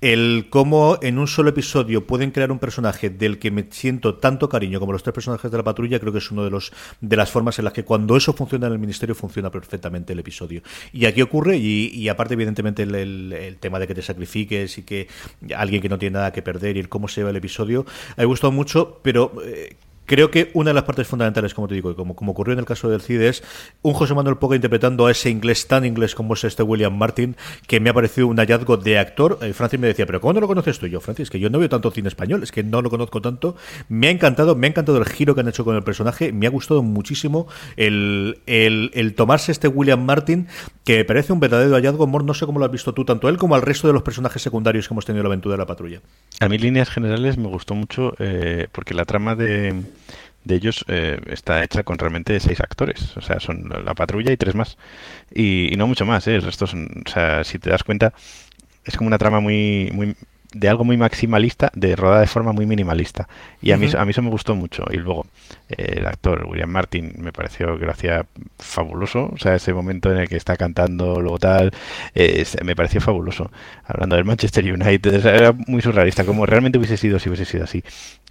El 0.02 0.48
cómo 0.50 0.98
en 1.02 1.18
un 1.20 1.28
solo 1.28 1.50
episodio 1.50 2.06
pueden 2.08 2.32
crear 2.32 2.52
un 2.52 2.60
personaje 2.60 3.10
del 3.10 3.40
que 3.40 3.52
me 3.52 3.68
siento 3.72 4.16
tanto 4.16 4.48
cariño 4.50 4.80
como 4.80 4.94
los 4.94 5.04
tres 5.04 5.14
personajes 5.14 5.50
de 5.52 5.58
la 5.58 5.64
patrulla. 5.64 6.00
Creo 6.00 6.12
que 6.14 6.20
es 6.20 6.32
uno 6.32 6.44
de 6.44 6.52
los 6.52 6.72
de 7.02 7.16
las 7.18 7.32
formas 7.32 7.58
en 7.60 7.66
las 7.66 7.74
que 7.74 7.84
cuando 7.84 8.16
eso 8.16 8.34
funciona 8.34 8.68
en 8.68 8.74
el 8.74 8.80
ministerio 8.80 9.16
funciona 9.16 9.50
perfectamente 9.52 10.14
el 10.14 10.20
episodio. 10.20 10.62
Y 10.94 11.06
aquí 11.06 11.22
ocurre, 11.22 11.58
y, 11.58 12.08
aparte, 12.10 12.34
evidentemente, 12.36 12.84
el, 12.84 12.96
el- 12.96 13.34
el 13.34 13.58
tema 13.58 13.80
de 13.80 13.88
que 13.88 13.96
te 13.96 14.02
sacrifiques 14.02 14.78
y 14.78 14.84
que 14.84 15.08
alguien 15.56 15.82
que 15.82 15.90
no 15.90 15.98
tiene 15.98 16.14
nada 16.16 16.32
que 16.32 16.37
perder 16.42 16.78
y 16.78 16.80
el 16.80 16.90
cómo 16.90 17.08
se 17.08 17.24
va 17.24 17.30
el 17.30 17.36
episodio, 17.36 17.86
me 18.16 18.24
ha 18.24 18.26
gustado 18.28 18.52
mucho, 18.52 19.00
pero. 19.04 19.32
eh, 19.46 19.76
Creo 20.08 20.32
que 20.32 20.52
una 20.54 20.70
de 20.70 20.74
las 20.74 20.86
partes 20.86 21.06
fundamentales, 21.06 21.54
como 21.54 21.68
te 21.68 21.76
digo, 21.76 21.92
y 21.92 21.96
como, 21.96 22.16
como 22.16 22.32
ocurrió 22.32 22.54
en 22.54 22.60
el 22.60 22.66
caso 22.66 22.90
del 22.90 23.02
CID, 23.02 23.22
es 23.24 23.44
un 23.82 23.94
José 23.94 24.14
Manuel 24.14 24.38
Poga 24.38 24.56
interpretando 24.56 25.06
a 25.06 25.12
ese 25.12 25.30
inglés 25.30 25.68
tan 25.68 25.84
inglés 25.86 26.16
como 26.16 26.34
es 26.34 26.46
este 26.46 26.64
William 26.64 26.98
Martin, 26.98 27.36
que 27.68 27.82
me 27.82 27.90
ha 27.90 27.94
parecido 27.94 28.28
un 28.28 28.38
hallazgo 28.38 28.78
de 28.78 29.00
actor. 29.00 29.38
Eh, 29.42 29.52
Francis 29.52 29.78
me 29.80 29.88
decía, 29.88 30.06
¿pero 30.06 30.22
cómo 30.22 30.32
no 30.32 30.40
lo 30.40 30.48
conoces 30.48 30.80
tú? 30.80 30.88
Yo, 30.88 31.02
Francis, 31.02 31.30
que 31.30 31.42
yo 31.42 31.50
no 31.50 31.60
veo 31.60 31.68
tanto 31.68 31.92
cine 31.92 32.08
español, 32.08 32.42
es 32.42 32.54
que 32.54 32.64
no 32.64 32.82
lo 32.82 32.90
conozco 32.90 33.22
tanto. 33.22 33.58
Me 33.90 34.08
ha 34.08 34.12
encantado, 34.12 34.56
me 34.56 34.68
ha 34.68 34.70
encantado 34.70 34.98
el 34.98 35.06
giro 35.06 35.36
que 35.36 35.42
han 35.42 35.50
hecho 35.50 35.66
con 35.66 35.76
el 35.76 35.84
personaje, 35.84 36.32
me 36.32 36.48
ha 36.48 36.50
gustado 36.50 36.82
muchísimo 36.84 37.48
el, 37.76 38.40
el, 38.46 38.92
el 38.94 39.14
tomarse 39.14 39.52
este 39.52 39.68
William 39.68 40.06
Martin, 40.06 40.48
que 40.86 41.00
me 41.00 41.04
parece 41.04 41.34
un 41.34 41.42
verdadero 41.42 41.76
hallazgo. 41.76 42.08
Mor, 42.08 42.24
no 42.24 42.34
sé 42.34 42.46
cómo 42.46 42.60
lo 42.60 42.66
has 42.66 42.72
visto 42.72 42.94
tú, 42.94 43.04
tanto 43.04 43.28
él 43.28 43.38
como 43.38 43.56
al 43.56 43.62
resto 43.62 43.88
de 43.88 43.94
los 43.94 44.04
personajes 44.04 44.42
secundarios 44.42 44.88
que 44.88 44.94
hemos 44.94 45.06
tenido 45.06 45.20
en 45.20 45.24
la 45.26 45.34
aventura 45.34 45.54
de 45.56 45.60
la 45.60 45.66
patrulla. 45.66 46.02
A 46.40 46.48
mí, 46.48 46.58
líneas 46.58 46.90
generales, 46.90 47.38
me 47.38 47.48
gustó 47.48 47.76
mucho 47.76 48.14
eh, 48.20 48.68
porque 48.72 48.94
la 48.94 49.04
trama 49.04 49.36
de, 49.36 49.76
de 50.48 50.56
ellos 50.56 50.86
eh, 50.88 51.20
está 51.28 51.64
hecha 51.64 51.84
con 51.84 51.98
realmente 51.98 52.40
seis 52.40 52.60
actores. 52.62 53.16
O 53.18 53.22
sea, 53.22 53.40
son 53.40 53.70
la 53.86 53.94
patrulla 53.94 54.32
y 54.32 54.38
tres 54.38 54.56
más. 54.56 54.78
Y, 55.34 55.74
y 55.74 55.78
no 55.78 55.88
mucho 55.88 56.06
más, 56.06 56.28
¿eh? 56.28 56.36
El 56.36 56.44
resto 56.44 56.68
son. 56.68 57.04
O 57.06 57.10
sea, 57.10 57.44
si 57.44 57.60
te 57.60 57.70
das 57.70 57.84
cuenta, 57.84 58.14
es 58.86 58.98
como 58.98 59.08
una 59.08 59.18
trama 59.18 59.40
muy. 59.40 59.92
muy 59.94 60.16
de 60.54 60.70
algo 60.70 60.84
muy 60.84 60.98
maximalista, 60.98 61.72
de 61.76 61.96
rodada 61.96 62.22
de 62.22 62.28
forma 62.28 62.54
muy 62.54 62.66
minimalista. 62.66 63.28
Y 63.62 63.72
a 63.72 63.78
mí, 63.78 63.88
a 63.98 64.06
mí 64.06 64.12
eso 64.12 64.22
me 64.22 64.30
gustó 64.30 64.56
mucho. 64.56 64.86
Y 64.92 64.98
luego, 64.98 65.26
eh, 65.70 65.96
el 65.98 66.06
actor 66.06 66.46
William 66.46 66.70
Martin 66.70 67.14
me 67.18 67.34
pareció 67.34 67.78
que 67.78 67.86
lo 67.86 67.92
hacía 67.92 68.26
fabuloso. 68.58 69.30
O 69.34 69.38
sea, 69.38 69.56
ese 69.56 69.74
momento 69.74 70.12
en 70.12 70.20
el 70.20 70.30
que 70.30 70.38
está 70.38 70.56
cantando, 70.56 71.20
luego 71.22 71.38
tal, 71.40 71.72
eh, 72.16 72.46
me 72.64 72.76
pareció 72.76 73.02
fabuloso. 73.02 73.52
Hablando 73.86 74.16
del 74.16 74.26
Manchester 74.26 74.64
United, 74.72 75.26
era 75.26 75.52
muy 75.68 75.82
surrealista, 75.82 76.24
como 76.26 76.46
realmente 76.46 76.78
hubiese 76.78 76.98
sido 76.98 77.20
si 77.20 77.30
hubiese 77.30 77.46
sido 77.46 77.64
así. 77.66 77.84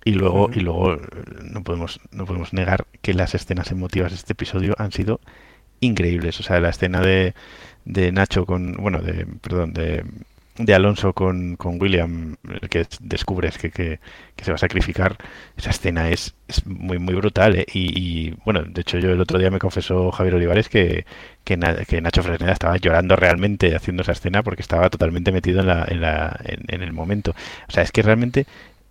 Y 0.04 0.12
luego, 0.12 0.50
y 0.54 0.60
luego 0.60 0.94
eh, 0.94 1.00
no 1.42 1.62
podemos, 1.64 2.00
no 2.12 2.26
podemos 2.26 2.52
negar 2.52 2.86
que 3.02 3.12
las 3.12 3.34
escenas 3.34 3.70
emotivas 3.72 4.12
de 4.12 4.16
este 4.16 4.32
episodio 4.32 4.74
han 4.78 4.92
sido 4.92 5.20
increíbles. 5.80 6.40
O 6.40 6.42
sea, 6.42 6.60
la 6.60 6.70
escena 6.70 7.00
de, 7.00 7.34
de 7.84 8.12
Nacho 8.12 8.46
con, 8.46 8.74
bueno, 8.74 9.00
de, 9.02 9.26
perdón, 9.40 9.72
de, 9.72 10.04
de 10.58 10.74
Alonso 10.74 11.12
con, 11.12 11.56
con 11.56 11.80
William, 11.80 12.36
el 12.62 12.68
que 12.68 12.86
descubres 13.00 13.58
que, 13.58 13.70
que, 13.70 14.00
que 14.34 14.44
se 14.44 14.50
va 14.50 14.56
a 14.56 14.58
sacrificar, 14.58 15.16
esa 15.56 15.70
escena 15.70 16.10
es, 16.10 16.34
es 16.48 16.66
muy, 16.66 16.98
muy 16.98 17.14
brutal. 17.14 17.56
¿eh? 17.56 17.66
Y, 17.72 18.28
y, 18.28 18.34
bueno, 18.44 18.62
de 18.64 18.80
hecho 18.80 18.98
yo 18.98 19.10
el 19.10 19.20
otro 19.20 19.38
día 19.38 19.50
me 19.50 19.58
confesó 19.58 20.10
Javier 20.12 20.34
Olivares 20.36 20.68
que, 20.68 21.04
que, 21.44 21.56
Na- 21.56 21.84
que 21.84 22.00
Nacho 22.00 22.22
Fresneda 22.22 22.52
estaba 22.52 22.76
llorando 22.78 23.16
realmente 23.16 23.74
haciendo 23.76 24.02
esa 24.02 24.12
escena 24.12 24.42
porque 24.42 24.62
estaba 24.62 24.88
totalmente 24.90 25.32
metido 25.32 25.60
en, 25.60 25.66
la, 25.66 25.84
en, 25.88 26.00
la, 26.00 26.40
en, 26.44 26.82
el 26.82 26.92
momento. 26.92 27.34
O 27.68 27.72
sea, 27.72 27.82
es 27.82 27.92
que 27.92 28.02
realmente 28.02 28.46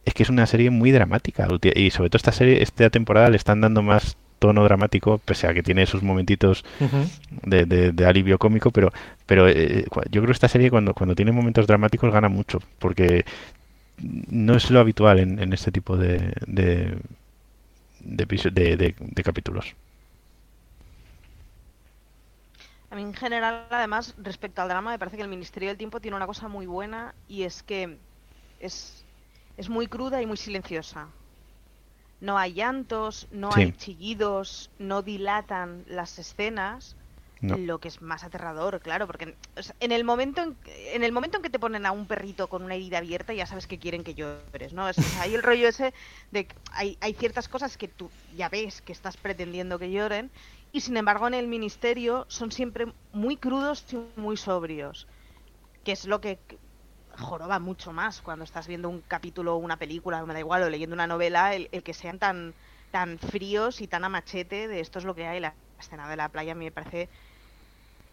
es 0.05 0.13
que 0.13 0.23
es 0.23 0.29
una 0.29 0.45
serie 0.45 0.69
muy 0.69 0.91
dramática 0.91 1.47
y 1.73 1.89
sobre 1.91 2.09
todo 2.09 2.17
esta 2.17 2.31
serie, 2.31 2.61
esta 2.61 2.89
temporada 2.91 3.29
le 3.29 3.37
están 3.37 3.61
dando 3.61 3.81
más 3.81 4.17
tono 4.47 4.63
dramático, 4.63 5.19
pese 5.19 5.47
a 5.47 5.53
que 5.53 5.63
tiene 5.63 5.85
sus 5.85 6.03
momentitos 6.03 6.63
de, 7.29 7.65
de- 7.65 7.91
de 7.91 8.05
alivio 8.05 8.37
cómico, 8.39 8.71
pero, 8.71 8.91
pero 9.25 9.47
eh, 9.49 9.85
yo 10.11 10.21
creo 10.21 10.27
que 10.27 10.31
esta 10.33 10.47
serie 10.49 10.69
cuando, 10.71 10.93
cuando 10.93 11.15
tiene 11.15 11.31
momentos 11.31 11.67
dramáticos 11.67 12.11
gana 12.13 12.29
mucho, 12.29 12.59
porque 12.79 13.25
no 14.29 14.55
es 14.55 14.69
lo 14.71 14.79
habitual 14.79 15.19
en, 15.19 15.39
en 15.39 15.53
este 15.53 15.71
tipo 15.71 15.97
de, 15.97 16.33
de, 16.47 16.97
de, 17.99 18.23
episo- 18.23 18.51
de- 18.51 18.77
de- 18.77 18.95
de 18.99 19.23
capítulos. 19.23 19.75
A 22.89 22.95
mí 22.95 23.01
en 23.03 23.13
general, 23.13 23.67
además, 23.69 24.15
respecto 24.17 24.61
al 24.61 24.69
drama, 24.69 24.91
me 24.91 24.99
parece 24.99 25.17
que 25.17 25.23
el 25.23 25.29
Ministerio 25.29 25.69
del 25.69 25.77
Tiempo 25.77 25.99
tiene 26.01 26.17
una 26.17 26.27
cosa 26.27 26.47
muy 26.47 26.65
buena 26.65 27.15
y 27.27 27.43
es 27.43 27.63
que 27.63 27.99
es, 28.59 29.05
es 29.57 29.69
muy 29.69 29.87
cruda 29.87 30.21
y 30.21 30.25
muy 30.25 30.37
silenciosa. 30.37 31.15
No 32.25 32.37
hay 32.37 32.53
llantos, 32.53 33.27
no 33.31 33.49
Sí. 33.51 33.61
hay 33.61 33.71
chillidos, 33.81 34.71
no 34.79 35.01
dilatan 35.01 35.69
las 35.87 36.17
escenas, 36.19 36.95
No. 37.41 37.55
lo 37.57 37.79
que 37.79 37.89
es 37.89 38.01
más 38.01 38.23
aterrador, 38.23 38.81
claro, 38.81 39.05
porque 39.07 39.35
en 39.79 39.91
el 39.91 40.03
momento 40.03 40.41
en, 40.41 40.57
en 40.65 41.03
el 41.03 41.11
momento 41.11 41.37
en 41.37 41.43
que 41.43 41.49
te 41.51 41.59
ponen 41.59 41.85
a 41.85 41.91
un 41.91 42.07
perrito 42.07 42.47
con 42.49 42.63
una 42.63 42.75
herida 42.75 42.97
abierta 42.99 43.33
ya 43.33 43.45
sabes 43.45 43.67
que 43.67 43.77
quieren 43.83 44.03
que 44.03 44.15
llores, 44.15 44.73
¿no? 44.73 44.89
Es, 44.89 45.03
hay 45.13 45.35
el 45.35 45.43
rollo 45.43 45.67
ese 45.67 45.93
de 46.31 46.47
que 46.47 46.55
hay, 46.71 46.97
hay 47.01 47.13
ciertas 47.13 47.47
cosas 47.47 47.77
que 47.77 47.87
tú 47.87 48.11
ya 48.31 48.49
ves 48.49 48.81
que 48.81 48.93
estás 48.93 49.17
pretendiendo 49.17 49.77
que 49.79 49.91
lloren 49.91 50.31
y 50.71 50.81
sin 50.81 50.97
embargo 50.97 51.27
en 51.27 51.35
el 51.35 51.47
ministerio 51.47 52.25
son 52.29 52.51
siempre 52.51 52.87
muy 53.11 53.37
crudos 53.37 53.85
y 53.93 53.97
muy 54.19 54.37
sobrios, 54.37 55.07
que 55.83 55.91
es 55.93 56.05
lo 56.05 56.21
que 56.21 56.39
joroba 57.17 57.59
mucho 57.59 57.91
más 57.91 58.21
cuando 58.21 58.43
estás 58.43 58.67
viendo 58.67 58.89
un 58.89 59.01
capítulo 59.07 59.55
o 59.55 59.57
una 59.57 59.77
película, 59.77 60.23
me 60.25 60.33
da 60.33 60.39
igual, 60.39 60.63
o 60.63 60.69
leyendo 60.69 60.93
una 60.93 61.07
novela, 61.07 61.53
el, 61.55 61.69
el 61.71 61.83
que 61.83 61.93
sean 61.93 62.19
tan 62.19 62.53
tan 62.91 63.17
fríos 63.19 63.81
y 63.81 63.87
tan 63.87 64.03
a 64.05 64.09
machete 64.09 64.67
de 64.69 64.79
esto 64.79 64.99
es 64.99 65.05
lo 65.05 65.15
que 65.15 65.27
hay. 65.27 65.39
La 65.39 65.53
escena 65.79 66.09
de 66.09 66.15
la 66.15 66.29
playa 66.29 66.53
a 66.53 66.55
mí 66.55 66.65
me 66.65 66.71
parece 66.71 67.09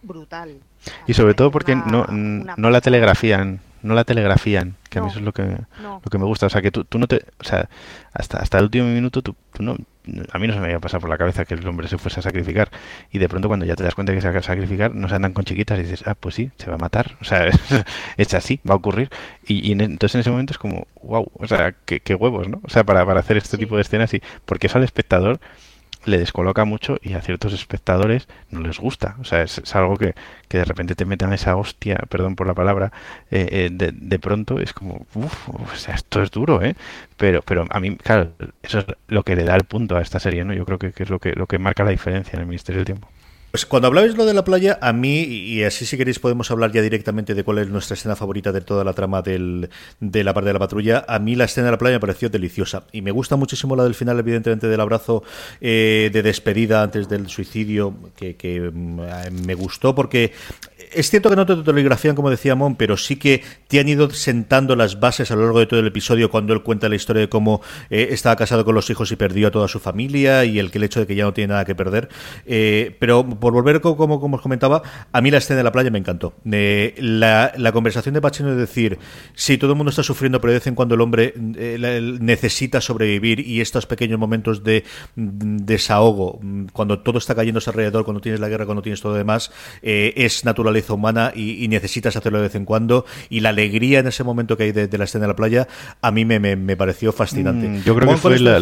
brutal. 0.01 0.61
Y 1.07 1.13
sobre 1.13 1.33
todo 1.33 1.51
porque 1.51 1.73
una- 1.73 1.85
no, 1.85 2.05
una 2.09 2.55
no 2.57 2.69
la 2.69 2.81
telegrafían, 2.81 3.61
no 3.81 3.93
la 3.93 4.03
telegrafían, 4.03 4.75
que 4.89 4.99
a 4.99 5.01
mí 5.01 5.07
eso 5.09 5.19
es 5.19 5.25
lo 5.25 5.31
que, 5.33 5.43
no. 5.79 6.01
lo 6.03 6.09
que 6.11 6.17
me 6.17 6.25
gusta. 6.25 6.47
O 6.47 6.49
sea, 6.49 6.61
que 6.61 6.71
tú, 6.71 6.83
tú 6.83 6.99
no 6.99 7.07
te, 7.07 7.25
o 7.39 7.43
sea, 7.43 7.69
hasta, 8.13 8.39
hasta 8.39 8.57
el 8.57 8.65
último 8.65 8.87
minuto, 8.87 9.21
tú, 9.21 9.35
tú 9.53 9.63
no, 9.63 9.77
a 10.31 10.39
mí 10.39 10.47
no 10.47 10.53
se 10.53 10.59
me 10.59 10.65
había 10.65 10.79
pasado 10.79 11.01
por 11.01 11.09
la 11.09 11.17
cabeza 11.17 11.45
que 11.45 11.53
el 11.53 11.67
hombre 11.67 11.87
se 11.87 11.97
fuese 11.97 12.19
a 12.19 12.23
sacrificar. 12.23 12.69
Y 13.11 13.19
de 13.19 13.29
pronto 13.29 13.47
cuando 13.47 13.65
ya 13.65 13.75
te 13.75 13.83
das 13.83 13.95
cuenta 13.95 14.13
que 14.13 14.21
se 14.21 14.29
va 14.29 14.37
a 14.37 14.41
sacrificar, 14.41 14.93
no 14.93 15.07
se 15.09 15.15
andan 15.15 15.33
con 15.33 15.45
chiquitas 15.45 15.79
y 15.79 15.83
dices, 15.83 16.03
ah, 16.07 16.15
pues 16.15 16.35
sí, 16.35 16.51
se 16.57 16.67
va 16.69 16.75
a 16.75 16.77
matar. 16.79 17.17
O 17.21 17.23
sea, 17.25 17.47
es 18.17 18.33
así, 18.33 18.59
va 18.69 18.73
a 18.73 18.77
ocurrir. 18.77 19.09
Y, 19.47 19.67
y 19.67 19.71
en- 19.73 19.81
entonces 19.81 20.15
en 20.15 20.21
ese 20.21 20.31
momento 20.31 20.51
es 20.53 20.57
como, 20.57 20.87
wow, 21.03 21.27
o 21.33 21.47
sea, 21.47 21.73
qué, 21.85 21.99
qué 21.99 22.15
huevos, 22.15 22.47
¿no? 22.49 22.59
O 22.63 22.69
sea, 22.69 22.83
para, 22.83 23.05
para 23.05 23.19
hacer 23.21 23.37
este 23.37 23.51
Sí. 23.51 23.57
tipo 23.57 23.75
de 23.75 23.81
escenas 23.83 24.13
y 24.13 24.21
porque 24.45 24.67
eso 24.67 24.77
al 24.77 24.83
espectador 24.83 25.39
le 26.05 26.17
descoloca 26.17 26.65
mucho 26.65 26.97
y 27.01 27.13
a 27.13 27.21
ciertos 27.21 27.53
espectadores 27.53 28.27
no 28.49 28.61
les 28.61 28.79
gusta. 28.79 29.15
O 29.19 29.23
sea, 29.23 29.41
es, 29.43 29.75
algo 29.75 29.97
que, 29.97 30.15
que 30.47 30.57
de 30.59 30.65
repente 30.65 30.95
te 30.95 31.05
metan 31.05 31.33
esa 31.33 31.55
hostia, 31.55 31.97
perdón 32.09 32.35
por 32.35 32.47
la 32.47 32.53
palabra, 32.53 32.91
eh, 33.31 33.47
eh, 33.51 33.69
de, 33.71 33.91
de 33.93 34.19
pronto 34.19 34.59
es 34.59 34.73
como, 34.73 35.05
uff, 35.15 35.49
o 35.49 35.75
sea, 35.75 35.95
esto 35.95 36.21
es 36.21 36.31
duro, 36.31 36.61
¿eh? 36.61 36.75
Pero, 37.17 37.41
pero 37.41 37.65
a 37.69 37.79
mí, 37.79 37.95
claro, 37.97 38.31
eso 38.61 38.79
es 38.79 38.85
lo 39.07 39.23
que 39.23 39.35
le 39.35 39.43
da 39.43 39.55
el 39.55 39.63
punto 39.63 39.97
a 39.97 40.01
esta 40.01 40.19
serie, 40.19 40.43
¿no? 40.43 40.53
Yo 40.53 40.65
creo 40.65 40.79
que, 40.79 40.91
que 40.91 41.03
es 41.03 41.09
lo 41.09 41.19
que, 41.19 41.33
lo 41.33 41.47
que 41.47 41.59
marca 41.59 41.83
la 41.83 41.91
diferencia 41.91 42.35
en 42.35 42.41
el 42.41 42.47
Ministerio 42.47 42.79
del 42.79 42.85
Tiempo. 42.85 43.09
Pues 43.53 43.67
cuando 43.67 43.87
hablabais 43.87 44.17
lo 44.17 44.25
de 44.25 44.33
la 44.33 44.43
playa, 44.43 44.79
a 44.81 44.93
mí, 44.93 45.21
y 45.21 45.63
así 45.63 45.85
si 45.85 45.95
queréis 45.95 46.17
podemos 46.17 46.49
hablar 46.49 46.71
ya 46.71 46.81
directamente 46.81 47.35
de 47.35 47.43
cuál 47.43 47.59
es 47.59 47.69
nuestra 47.69 47.93
escena 47.93 48.15
favorita 48.15 48.51
de 48.51 48.61
toda 48.61 48.83
la 48.83 48.93
trama 48.93 49.21
del, 49.21 49.69
de 49.99 50.23
la 50.23 50.33
parte 50.33 50.47
de 50.47 50.53
la 50.53 50.59
patrulla, 50.59 51.05
a 51.07 51.19
mí 51.19 51.35
la 51.35 51.43
escena 51.43 51.65
de 51.65 51.73
la 51.73 51.77
playa 51.77 51.97
me 51.97 51.99
pareció 51.99 52.29
deliciosa. 52.31 52.85
Y 52.91 53.03
me 53.03 53.11
gusta 53.11 53.35
muchísimo 53.35 53.75
la 53.75 53.83
del 53.83 53.93
final, 53.93 54.17
evidentemente, 54.17 54.65
del 54.65 54.81
abrazo 54.81 55.21
eh, 55.61 56.09
de 56.11 56.23
despedida 56.23 56.81
antes 56.81 57.07
del 57.07 57.29
suicidio, 57.29 57.93
que, 58.15 58.35
que 58.37 58.59
mm, 58.59 59.45
me 59.45 59.53
gustó 59.53 59.93
porque 59.93 60.31
es 60.91 61.09
cierto 61.09 61.29
que 61.29 61.35
no 61.35 61.45
te 61.45 61.55
telegrafían, 61.57 62.15
como 62.15 62.29
decía 62.29 62.55
Mon, 62.55 62.75
pero 62.75 62.97
sí 62.97 63.15
que 63.15 63.43
te 63.67 63.79
han 63.79 63.87
ido 63.87 64.09
sentando 64.11 64.75
las 64.75 64.99
bases 64.99 65.31
a 65.31 65.35
lo 65.35 65.43
largo 65.43 65.59
de 65.59 65.65
todo 65.65 65.79
el 65.79 65.87
episodio 65.87 66.29
cuando 66.29 66.53
él 66.53 66.63
cuenta 66.63 66.89
la 66.89 66.95
historia 66.95 67.21
de 67.21 67.29
cómo 67.29 67.61
eh, 67.89 68.09
estaba 68.11 68.35
casado 68.35 68.65
con 68.65 68.75
los 68.75 68.89
hijos 68.89 69.11
y 69.11 69.15
perdió 69.15 69.47
a 69.47 69.51
toda 69.51 69.67
su 69.67 69.79
familia 69.79 70.45
y 70.45 70.59
el, 70.59 70.71
el 70.73 70.83
hecho 70.83 70.99
de 70.99 71.07
que 71.07 71.15
ya 71.15 71.23
no 71.23 71.33
tiene 71.33 71.49
nada 71.53 71.65
que 71.65 71.75
perder. 71.75 72.09
Eh, 72.45 72.95
pero 72.99 73.23
por 73.43 73.51
volver, 73.51 73.81
como, 73.81 74.21
como 74.21 74.37
os 74.37 74.41
comentaba, 74.41 74.83
a 75.11 75.19
mí 75.19 75.29
la 75.29 75.39
escena 75.39 75.57
de 75.57 75.65
la 75.65 75.73
playa 75.73 75.91
me 75.91 75.99
encantó. 75.99 76.33
Eh, 76.49 76.95
la, 76.97 77.51
conversación 77.73 78.13
de 78.13 78.21
Pacino 78.21 78.51
de 78.51 78.55
decir, 78.55 78.99
sí, 79.33 79.57
todo 79.57 79.71
el 79.71 79.75
mundo 79.75 79.89
está 79.89 80.01
sufriendo, 80.01 80.39
pero 80.39 80.53
de 80.53 80.59
vez 80.59 80.67
en 80.67 80.75
cuando 80.75 80.95
el 80.95 81.01
hombre 81.01 81.33
necesita 81.35 82.79
sobrevivir 82.79 83.41
y 83.41 83.59
estos 83.59 83.85
pequeños 83.85 84.17
momentos 84.17 84.63
de 84.63 84.85
desahogo, 85.17 86.39
cuando 86.71 86.99
todo 86.99 87.17
está 87.17 87.35
cayendo 87.35 87.59
alrededor, 87.65 88.05
cuando 88.05 88.21
tienes 88.21 88.39
la 88.39 88.47
guerra, 88.47 88.63
cuando 88.63 88.81
tienes 88.81 89.01
todo 89.01 89.11
lo 89.11 89.17
demás, 89.17 89.51
es 89.81 90.45
naturaleza 90.45 90.93
humana 90.93 91.33
y, 91.35 91.67
necesitas 91.67 92.15
hacerlo 92.15 92.37
de 92.37 92.43
vez 92.45 92.55
en 92.55 92.63
cuando. 92.63 93.05
Y 93.29 93.41
la 93.41 93.49
alegría 93.49 93.99
en 93.99 94.07
ese 94.07 94.23
momento 94.23 94.55
que 94.55 94.63
hay 94.63 94.71
de, 94.71 94.97
la 94.97 95.03
escena 95.03 95.23
de 95.23 95.27
la 95.27 95.35
playa, 95.35 95.67
a 96.01 96.11
mí 96.11 96.23
me, 96.23 96.39
me, 96.39 96.77
pareció 96.77 97.11
fascinante. 97.11 97.67
Mm, 97.67 97.83
yo 97.83 97.93
creo 97.93 98.09
que 98.09 98.17
fue 98.17 98.39
la, 98.39 98.59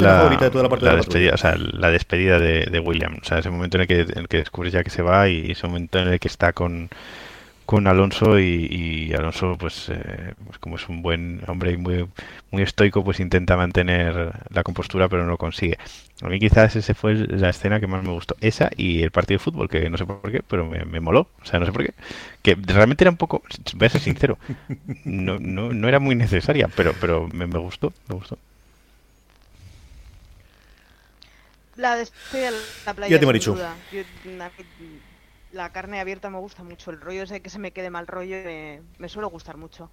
despedida, 0.95 1.35
o 1.35 1.37
sea, 1.37 1.55
la 1.55 1.91
despedida 1.91 2.39
de, 2.39 2.79
William. 2.79 3.17
O 3.21 3.25
sea, 3.25 3.37
ese 3.37 3.51
momento 3.51 3.77
en 3.77 3.81
el 3.81 3.87
que, 3.87 3.99
en 4.01 4.17
el 4.17 4.27
que 4.27 4.39
ya 4.71 4.83
que 4.83 4.89
se 4.89 5.01
va 5.01 5.29
y 5.29 5.51
ese 5.51 5.67
momento 5.67 5.99
en 5.99 6.07
el 6.07 6.19
que 6.19 6.27
está 6.27 6.53
con 6.53 6.89
con 7.71 7.87
Alonso 7.87 8.37
y, 8.37 9.13
Alonso 9.17 9.55
pues, 9.57 9.87
eh, 9.87 10.33
pues, 10.45 10.57
como 10.57 10.75
es 10.75 10.89
un 10.89 11.01
buen 11.01 11.41
hombre 11.47 11.71
y 11.71 11.77
muy, 11.77 12.05
muy 12.51 12.63
estoico 12.63 13.01
pues 13.01 13.21
intenta 13.21 13.55
mantener 13.55 14.33
la 14.49 14.63
compostura 14.63 15.07
pero 15.07 15.23
no 15.23 15.29
lo 15.29 15.37
consigue. 15.37 15.77
A 16.21 16.27
mí 16.27 16.37
quizás 16.37 16.75
ese 16.75 16.93
fue 16.93 17.15
la 17.15 17.49
escena 17.49 17.79
que 17.79 17.87
más 17.87 18.03
me 18.03 18.11
gustó. 18.11 18.35
Esa 18.41 18.69
y 18.75 19.03
el 19.03 19.11
partido 19.11 19.37
de 19.37 19.43
fútbol, 19.45 19.69
que 19.69 19.89
no 19.89 19.97
sé 19.97 20.05
por 20.05 20.29
qué, 20.31 20.41
pero 20.45 20.65
me, 20.67 20.99
moló. 20.99 21.29
O 21.41 21.45
sea, 21.45 21.61
no 21.61 21.65
sé 21.65 21.71
por 21.71 21.85
qué. 21.85 21.93
Que 22.41 22.55
realmente 22.55 23.05
era 23.05 23.11
un 23.11 23.15
poco, 23.15 23.41
voy 23.75 23.85
a 23.85 23.89
ser 23.89 24.01
sincero, 24.01 24.37
no, 25.05 25.39
no, 25.39 25.71
no 25.71 25.87
era 25.87 25.99
muy 25.99 26.15
necesaria, 26.15 26.67
pero, 26.75 26.93
pero 26.99 27.29
me, 27.29 27.45
gustó, 27.45 27.93
me 28.09 28.15
gustó. 28.15 28.37
La 31.81 31.95
de 31.95 32.07
la 32.85 32.93
playa. 32.93 33.17
Ya 33.17 33.19
te 33.19 33.25
he 33.25 33.33
dicho 33.33 33.55
la 35.51 35.71
carne 35.71 35.99
abierta 35.99 36.29
me 36.29 36.39
gusta 36.39 36.63
mucho. 36.63 36.91
El 36.91 37.01
rollo 37.01 37.23
ese 37.23 37.41
que 37.41 37.49
se 37.49 37.59
me 37.59 37.71
quede 37.71 37.89
mal 37.89 38.07
rollo 38.07 38.37
me, 38.97 39.09
suele 39.09 39.27
gustar 39.27 39.57
mucho. 39.57 39.89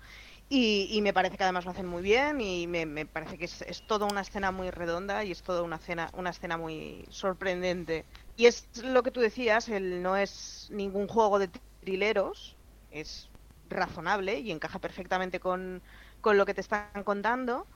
Y, 0.50 1.00
me 1.02 1.12
parece 1.12 1.36
que 1.36 1.44
además 1.44 1.64
lo 1.66 1.72
hacen 1.72 1.86
muy 1.86 2.02
bien 2.02 2.40
y 2.40 2.66
me, 2.66 3.04
parece 3.04 3.36
que 3.36 3.44
es, 3.44 3.62
es, 3.62 3.86
toda 3.86 4.06
una 4.06 4.22
escena 4.22 4.50
muy 4.50 4.70
redonda 4.70 5.24
y 5.24 5.32
es 5.32 5.42
toda 5.42 5.62
una, 5.62 5.76
escena, 5.76 6.10
una 6.14 6.30
escena 6.30 6.56
muy 6.56 7.04
sorprendente. 7.10 8.04
Y 8.36 8.46
es 8.46 8.66
lo 8.82 9.02
que 9.02 9.10
tú 9.10 9.20
decías, 9.20 9.68
el, 9.68 10.02
no 10.02 10.16
es 10.16 10.68
ningún 10.70 11.06
juego 11.06 11.38
de 11.38 11.50
trileros, 11.80 12.56
es 12.90 13.28
razonable 13.68 14.38
y 14.38 14.50
encaja 14.50 14.78
perfectamente 14.78 15.40
con, 15.40 15.82
con 16.20 16.38
lo 16.38 16.46
que 16.46 16.54
te 16.54 16.62
están 16.62 17.02
contando 17.04 17.66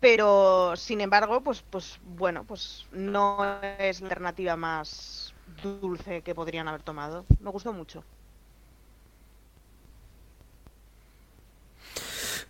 pero 0.00 0.74
sin 0.76 1.00
embargo 1.00 1.42
pues 1.44 1.62
pues 1.62 1.98
bueno 2.02 2.44
pues 2.46 2.88
no 2.92 3.60
es 3.62 4.00
la 4.00 4.06
alternativa 4.08 4.56
más 4.56 5.34
dulce 5.46 6.22
que 6.22 6.34
podrían 6.34 6.68
haber 6.68 6.82
tomado. 6.82 7.26
Me 7.40 7.50
gustó 7.50 7.72
mucho. 7.72 8.04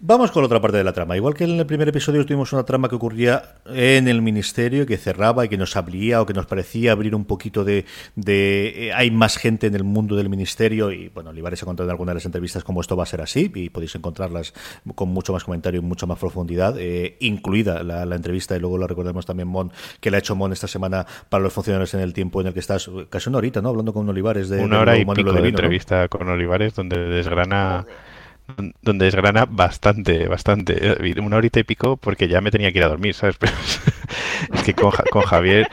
Vamos 0.02 0.30
con 0.30 0.42
otra 0.42 0.62
parte 0.62 0.78
de 0.78 0.85
la 0.85 0.95
trama. 0.95 1.14
Igual 1.14 1.35
que 1.35 1.45
en 1.45 1.59
el 1.59 1.66
primer 1.66 1.87
episodio 1.87 2.25
tuvimos 2.25 2.54
una 2.54 2.62
trama 2.62 2.88
que 2.88 2.95
ocurría 2.95 3.57
en 3.66 4.09
el 4.09 4.23
ministerio, 4.23 4.87
que 4.87 4.97
cerraba 4.97 5.45
y 5.45 5.50
que 5.50 5.59
nos 5.59 5.76
abría 5.76 6.23
o 6.23 6.26
que 6.26 6.33
nos 6.33 6.47
parecía 6.47 6.92
abrir 6.92 7.14
un 7.14 7.26
poquito 7.26 7.64
de... 7.64 7.85
Eh, 8.26 8.92
hay 8.95 9.11
más 9.11 9.37
gente 9.37 9.66
en 9.66 9.75
el 9.75 9.85
mundo 9.85 10.16
del 10.16 10.30
ministerio 10.30 10.90
y, 10.90 11.11
bueno, 11.11 11.28
Olivares 11.28 11.62
ha 11.62 11.66
contado 11.66 11.87
en 11.87 11.90
algunas 11.90 12.12
de 12.12 12.14
las 12.14 12.25
entrevistas 12.25 12.64
cómo 12.64 12.80
esto 12.80 12.97
va 12.97 13.02
a 13.02 13.07
ser 13.07 13.21
así 13.21 13.52
y 13.54 13.69
podéis 13.69 13.95
encontrarlas 13.95 14.54
con 14.95 15.11
mucho 15.11 15.35
más 15.35 15.45
comentario 15.45 15.80
y 15.80 15.85
mucha 15.85 16.07
más 16.07 16.19
profundidad, 16.19 16.76
eh, 16.78 17.19
incluida 17.21 17.83
la, 17.83 18.16
entrevista 18.16 18.57
y 18.57 18.61
luego 18.61 18.78
lo 18.78 18.87
recordemos 18.87 19.26
también 19.26 19.49
Mon, 19.49 19.71
que 20.00 20.11
le 20.11 20.16
ha 20.16 20.21
hecho 20.21 20.35
Mon 20.35 20.50
esta 20.50 20.66
semana 20.66 21.07
para 21.28 21.42
los 21.42 21.52
funcionarios 21.52 21.92
en 21.92 22.00
el 22.00 22.14
tiempo 22.14 22.40
en 22.40 22.47
el 22.47 22.54
que 22.54 22.61
estás, 22.61 22.90
casi 23.11 23.28
una 23.28 23.37
horita, 23.37 23.61
¿no? 23.61 23.69
Hablando 23.69 23.92
con 23.92 24.09
Olivares 24.09 24.48
de... 24.48 24.62
Una 24.62 24.81
hora 24.81 24.96
y 24.96 25.05
pico 25.05 25.31
de, 25.31 25.46
entrevista 25.46 26.09
con 26.09 26.27
Olivares 26.27 26.75
donde 26.75 26.96
desgrana 26.96 27.85
donde 28.83 29.05
desgrana 29.07 29.47
bastante, 29.47 30.29
bastante. 30.29 30.97
Una 31.21 31.37
horita 31.37 31.61
y 31.61 31.65
pico 31.65 31.97
porque 31.97 32.29
ya 32.29 32.41
me 32.41 32.51
tenía 32.51 32.73
que 32.73 32.79
ir 32.79 32.85
a 32.85 32.89
dormir, 32.89 33.15
¿sabes? 33.15 33.37
Pero 33.39 33.53
es 34.55 34.63
que 34.63 34.75
con, 34.75 34.93
con, 35.11 35.23
Javier, 35.23 35.69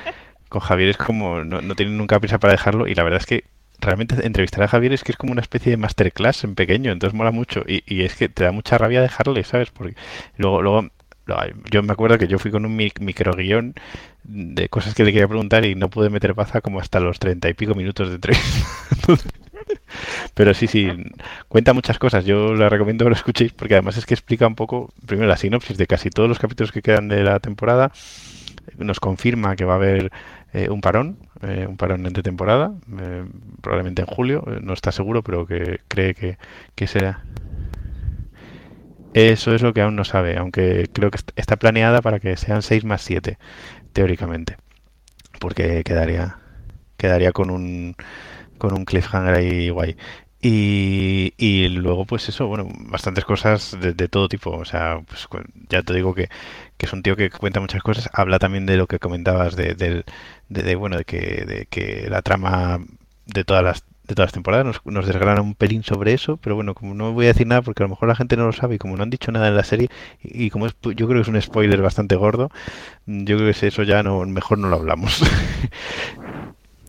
con 0.49 0.61
Javier 0.61 0.89
es 0.89 0.97
como, 0.97 1.43
no, 1.43 1.61
no 1.61 1.75
tiene 1.75 1.91
nunca 1.91 2.19
prisa 2.19 2.39
para 2.39 2.53
dejarlo 2.53 2.87
y 2.87 2.95
la 2.95 3.03
verdad 3.03 3.19
es 3.19 3.25
que 3.25 3.45
realmente 3.79 4.25
entrevistar 4.25 4.63
a 4.63 4.67
Javier 4.67 4.93
es 4.93 5.03
que 5.03 5.11
es 5.11 5.17
como 5.17 5.31
una 5.31 5.41
especie 5.41 5.69
de 5.71 5.77
masterclass 5.77 6.43
en 6.43 6.55
pequeño, 6.55 6.91
entonces 6.91 7.15
mola 7.15 7.31
mucho 7.31 7.63
y, 7.67 7.83
y 7.85 8.03
es 8.03 8.15
que 8.15 8.27
te 8.27 8.43
da 8.43 8.51
mucha 8.51 8.77
rabia 8.77 9.01
dejarle, 9.01 9.43
¿sabes? 9.43 9.69
Porque 9.69 9.95
luego, 10.37 10.61
luego 10.61 10.89
yo 11.71 11.83
me 11.83 11.93
acuerdo 11.93 12.17
que 12.17 12.27
yo 12.27 12.39
fui 12.39 12.51
con 12.51 12.65
un 12.65 12.75
micro 12.75 13.33
guion 13.33 13.73
de 14.23 14.69
cosas 14.69 14.93
que 14.93 15.03
le 15.03 15.11
quería 15.11 15.27
preguntar 15.27 15.65
y 15.65 15.75
no 15.75 15.89
pude 15.89 16.09
meter 16.09 16.35
paza 16.35 16.61
como 16.61 16.79
hasta 16.79 16.99
los 16.99 17.19
treinta 17.19 17.49
y 17.49 17.53
pico 17.53 17.75
minutos 17.75 18.09
de 18.09 18.15
entrevista. 18.15 18.67
Pero 20.33 20.53
sí, 20.53 20.67
sí, 20.67 20.89
cuenta 21.47 21.73
muchas 21.73 21.99
cosas. 21.99 22.25
Yo 22.25 22.53
le 22.53 22.69
recomiendo 22.69 23.05
que 23.05 23.09
lo 23.09 23.15
escuchéis 23.15 23.53
porque 23.53 23.75
además 23.75 23.97
es 23.97 24.05
que 24.05 24.13
explica 24.13 24.47
un 24.47 24.55
poco, 24.55 24.91
primero 25.05 25.27
la 25.27 25.37
sinopsis 25.37 25.77
de 25.77 25.87
casi 25.87 26.09
todos 26.09 26.29
los 26.29 26.39
capítulos 26.39 26.71
que 26.71 26.81
quedan 26.81 27.07
de 27.07 27.23
la 27.23 27.39
temporada. 27.39 27.91
Nos 28.77 28.99
confirma 28.99 29.55
que 29.55 29.65
va 29.65 29.73
a 29.73 29.77
haber 29.77 30.11
eh, 30.53 30.69
un 30.69 30.81
parón, 30.81 31.17
eh, 31.41 31.65
un 31.67 31.77
parón 31.77 32.05
entre 32.05 32.23
temporada, 32.23 32.73
eh, 32.99 33.25
probablemente 33.61 34.01
en 34.01 34.07
julio, 34.07 34.43
no 34.61 34.73
está 34.73 34.91
seguro, 34.91 35.23
pero 35.23 35.45
que 35.45 35.79
cree 35.87 36.13
que, 36.13 36.37
que 36.75 36.87
será. 36.87 37.23
Eso 39.13 39.55
es 39.55 39.61
lo 39.61 39.73
que 39.73 39.81
aún 39.81 39.95
no 39.95 40.03
sabe, 40.03 40.37
aunque 40.37 40.87
creo 40.93 41.09
que 41.11 41.19
está 41.35 41.55
planeada 41.55 42.01
para 42.01 42.19
que 42.19 42.37
sean 42.37 42.61
6 42.61 42.85
más 42.85 43.01
7, 43.01 43.37
teóricamente. 43.93 44.57
Porque 45.39 45.83
quedaría, 45.83 46.37
quedaría 46.97 47.31
con 47.31 47.49
un 47.49 47.95
con 48.57 48.73
un 48.73 48.85
cliffhanger 48.85 49.35
ahí 49.35 49.69
guay. 49.69 49.95
Y, 50.41 51.33
y 51.37 51.67
luego, 51.69 52.05
pues 52.05 52.29
eso, 52.29 52.47
bueno, 52.47 52.69
bastantes 52.71 53.25
cosas 53.25 53.75
de, 53.79 54.07
todo 54.07 54.29
tipo. 54.29 54.51
O 54.51 54.65
sea, 54.65 55.01
pues 55.07 55.27
ya 55.69 55.81
te 55.81 55.93
digo 55.93 56.13
que, 56.13 56.29
que, 56.77 56.85
es 56.85 56.93
un 56.93 57.03
tío 57.03 57.15
que 57.15 57.29
cuenta 57.29 57.59
muchas 57.59 57.81
cosas. 57.81 58.09
Habla 58.13 58.39
también 58.39 58.65
de 58.65 58.77
lo 58.77 58.87
que 58.87 58.99
comentabas, 58.99 59.55
de, 59.55 60.03
de, 60.49 60.75
bueno, 60.75 60.97
de 60.97 61.05
que, 61.05 61.45
de 61.45 61.65
que 61.69 62.07
la 62.09 62.21
trama 62.21 62.79
de 63.25 63.43
todas 63.43 63.63
las 63.63 63.83
de 64.07 64.15
todas 64.15 64.27
las 64.27 64.33
temporadas 64.33 64.65
nos, 64.65 64.85
nos, 64.85 65.05
desgrana 65.05 65.41
un 65.41 65.53
pelín 65.53 65.83
sobre 65.83 66.13
eso, 66.13 66.37
pero 66.37 66.55
bueno, 66.55 66.73
como 66.73 66.93
no 66.93 67.11
voy 67.11 67.25
a 67.25 67.33
decir 67.33 67.45
nada 67.45 67.61
porque 67.61 67.83
a 67.83 67.85
lo 67.85 67.89
mejor 67.89 68.07
la 68.07 68.15
gente 68.15 68.37
no 68.37 68.45
lo 68.45 68.53
sabe 68.53 68.75
y 68.75 68.77
como 68.77 68.95
no 68.95 69.03
han 69.03 69.09
dicho 69.09 69.33
nada 69.33 69.49
en 69.49 69.55
la 69.57 69.65
serie 69.65 69.89
y, 70.23 70.49
como 70.49 70.65
es, 70.65 70.75
yo 70.81 71.07
creo 71.07 71.15
que 71.15 71.21
es 71.21 71.27
un 71.27 71.41
spoiler 71.41 71.81
bastante 71.81 72.15
gordo, 72.15 72.49
yo 73.05 73.37
creo 73.37 73.53
que 73.53 73.67
eso 73.67 73.83
ya 73.83 74.03
no 74.03 74.25
mejor 74.25 74.59
no 74.59 74.69
lo 74.69 74.77
hablamos. 74.77 75.21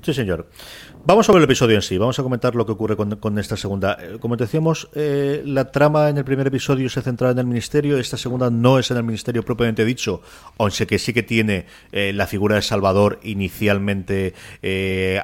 Sí, 0.00 0.14
señor. 0.14 0.48
Vamos 1.04 1.24
sobre 1.24 1.38
el 1.38 1.44
episodio 1.44 1.76
en 1.76 1.82
sí, 1.82 1.96
vamos 1.96 2.18
a 2.18 2.22
comentar 2.22 2.54
lo 2.54 2.66
que 2.66 2.72
ocurre 2.72 2.94
con, 2.96 3.38
esta 3.38 3.56
segunda. 3.56 3.96
Eh, 3.98 4.18
como 4.20 4.36
decíamos, 4.36 4.90
eh, 4.94 5.42
la 5.46 5.70
trama 5.70 6.10
en 6.10 6.18
el 6.18 6.24
primer 6.24 6.46
episodio 6.46 6.90
se 6.90 7.00
centraba 7.00 7.32
en 7.32 7.38
el 7.38 7.46
ministerio, 7.46 7.96
esta 7.96 8.18
segunda 8.18 8.50
no 8.50 8.78
es 8.78 8.90
en 8.90 8.98
el 8.98 9.04
ministerio 9.04 9.42
propiamente 9.42 9.86
dicho, 9.86 10.20
aunque 10.58 10.86
que 10.86 10.98
sí 10.98 11.14
que 11.14 11.22
tiene 11.22 11.64
eh, 11.92 12.12
la 12.12 12.26
figura 12.26 12.56
de 12.56 12.62
Salvador 12.62 13.20
inicialmente 13.22 14.34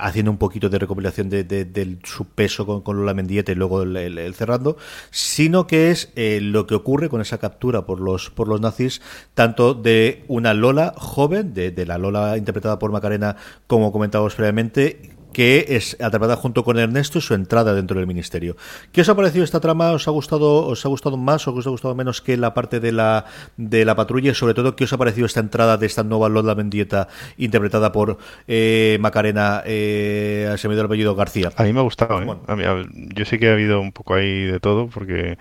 haciendo 0.00 0.30
un 0.30 0.38
poquito 0.38 0.70
de 0.70 0.78
recopilación 0.78 1.28
de, 1.28 1.98
su 2.04 2.26
peso 2.26 2.64
con, 2.64 2.80
con 2.80 2.96
Lola 2.96 3.12
Mendieta 3.12 3.52
y 3.52 3.54
luego 3.54 3.82
el, 3.82 4.34
cerrando, 4.34 4.78
sino 5.10 5.66
que 5.66 5.90
es 5.90 6.12
lo 6.16 6.66
que 6.66 6.76
ocurre 6.76 7.08
con 7.10 7.20
esa 7.20 7.38
captura 7.38 7.84
por 7.84 8.00
los, 8.00 8.30
por 8.30 8.48
los 8.48 8.60
nazis, 8.60 9.02
tanto 9.34 9.74
de 9.74 10.24
una 10.28 10.54
Lola 10.54 10.94
joven, 10.96 11.52
de 11.52 11.86
la 11.86 11.98
Lola 11.98 12.38
interpretada 12.38 12.78
por 12.78 12.90
Macarena, 12.90 13.36
como 13.66 13.92
comentábamos 13.92 14.34
previamente, 14.34 15.13
que 15.34 15.66
es 15.68 16.00
atrapada 16.00 16.36
junto 16.36 16.64
con 16.64 16.78
Ernesto 16.78 17.18
y 17.18 17.20
su 17.20 17.34
entrada 17.34 17.74
dentro 17.74 17.98
del 17.98 18.06
ministerio. 18.06 18.56
¿Qué 18.92 19.02
os 19.02 19.08
ha 19.10 19.14
parecido 19.14 19.44
esta 19.44 19.60
trama? 19.60 19.92
¿Os 19.92 20.08
ha 20.08 20.10
gustado, 20.10 20.66
os 20.66 20.86
ha 20.86 20.88
gustado 20.88 21.18
más 21.18 21.46
o 21.46 21.52
os 21.52 21.66
ha 21.66 21.70
gustado 21.70 21.94
menos 21.94 22.22
que 22.22 22.38
la 22.38 22.54
parte 22.54 22.80
de 22.80 22.92
la 22.92 23.26
de 23.58 23.84
la 23.84 23.94
patrulla? 23.94 24.30
Y 24.30 24.34
sobre 24.34 24.54
todo, 24.54 24.74
¿qué 24.76 24.84
os 24.84 24.92
ha 24.94 24.96
parecido 24.96 25.26
esta 25.26 25.40
entrada 25.40 25.76
de 25.76 25.84
esta 25.84 26.02
nueva 26.02 26.30
Lola 26.30 26.54
Mendieta 26.54 27.08
interpretada 27.36 27.92
por 27.92 28.16
eh, 28.48 28.96
Macarena, 29.00 29.62
eh, 29.66 30.54
se 30.56 30.68
me 30.68 30.74
dio 30.74 30.82
el 30.82 30.86
apellido 30.86 31.14
García? 31.14 31.50
A 31.56 31.64
mí 31.64 31.72
me 31.72 31.80
ha 31.80 31.82
gustado, 31.82 32.22
¿eh? 32.22 32.86
yo 33.14 33.24
sé 33.24 33.38
que 33.38 33.50
ha 33.50 33.52
habido 33.52 33.80
un 33.80 33.92
poco 33.92 34.14
ahí 34.14 34.44
de 34.44 34.60
todo 34.60 34.86
porque 34.88 35.36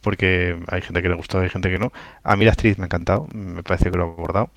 porque 0.00 0.56
hay 0.68 0.80
gente 0.80 1.02
que 1.02 1.08
le 1.08 1.14
ha 1.14 1.16
gustado 1.16 1.42
y 1.42 1.46
hay 1.46 1.50
gente 1.50 1.68
que 1.68 1.78
no. 1.78 1.92
A 2.22 2.36
mí 2.36 2.44
la 2.44 2.52
actriz 2.52 2.78
me 2.78 2.84
ha 2.84 2.86
encantado, 2.86 3.26
me 3.34 3.62
parece 3.62 3.90
que 3.90 3.96
lo 3.98 4.04
ha 4.04 4.06
abordado. 4.06 4.50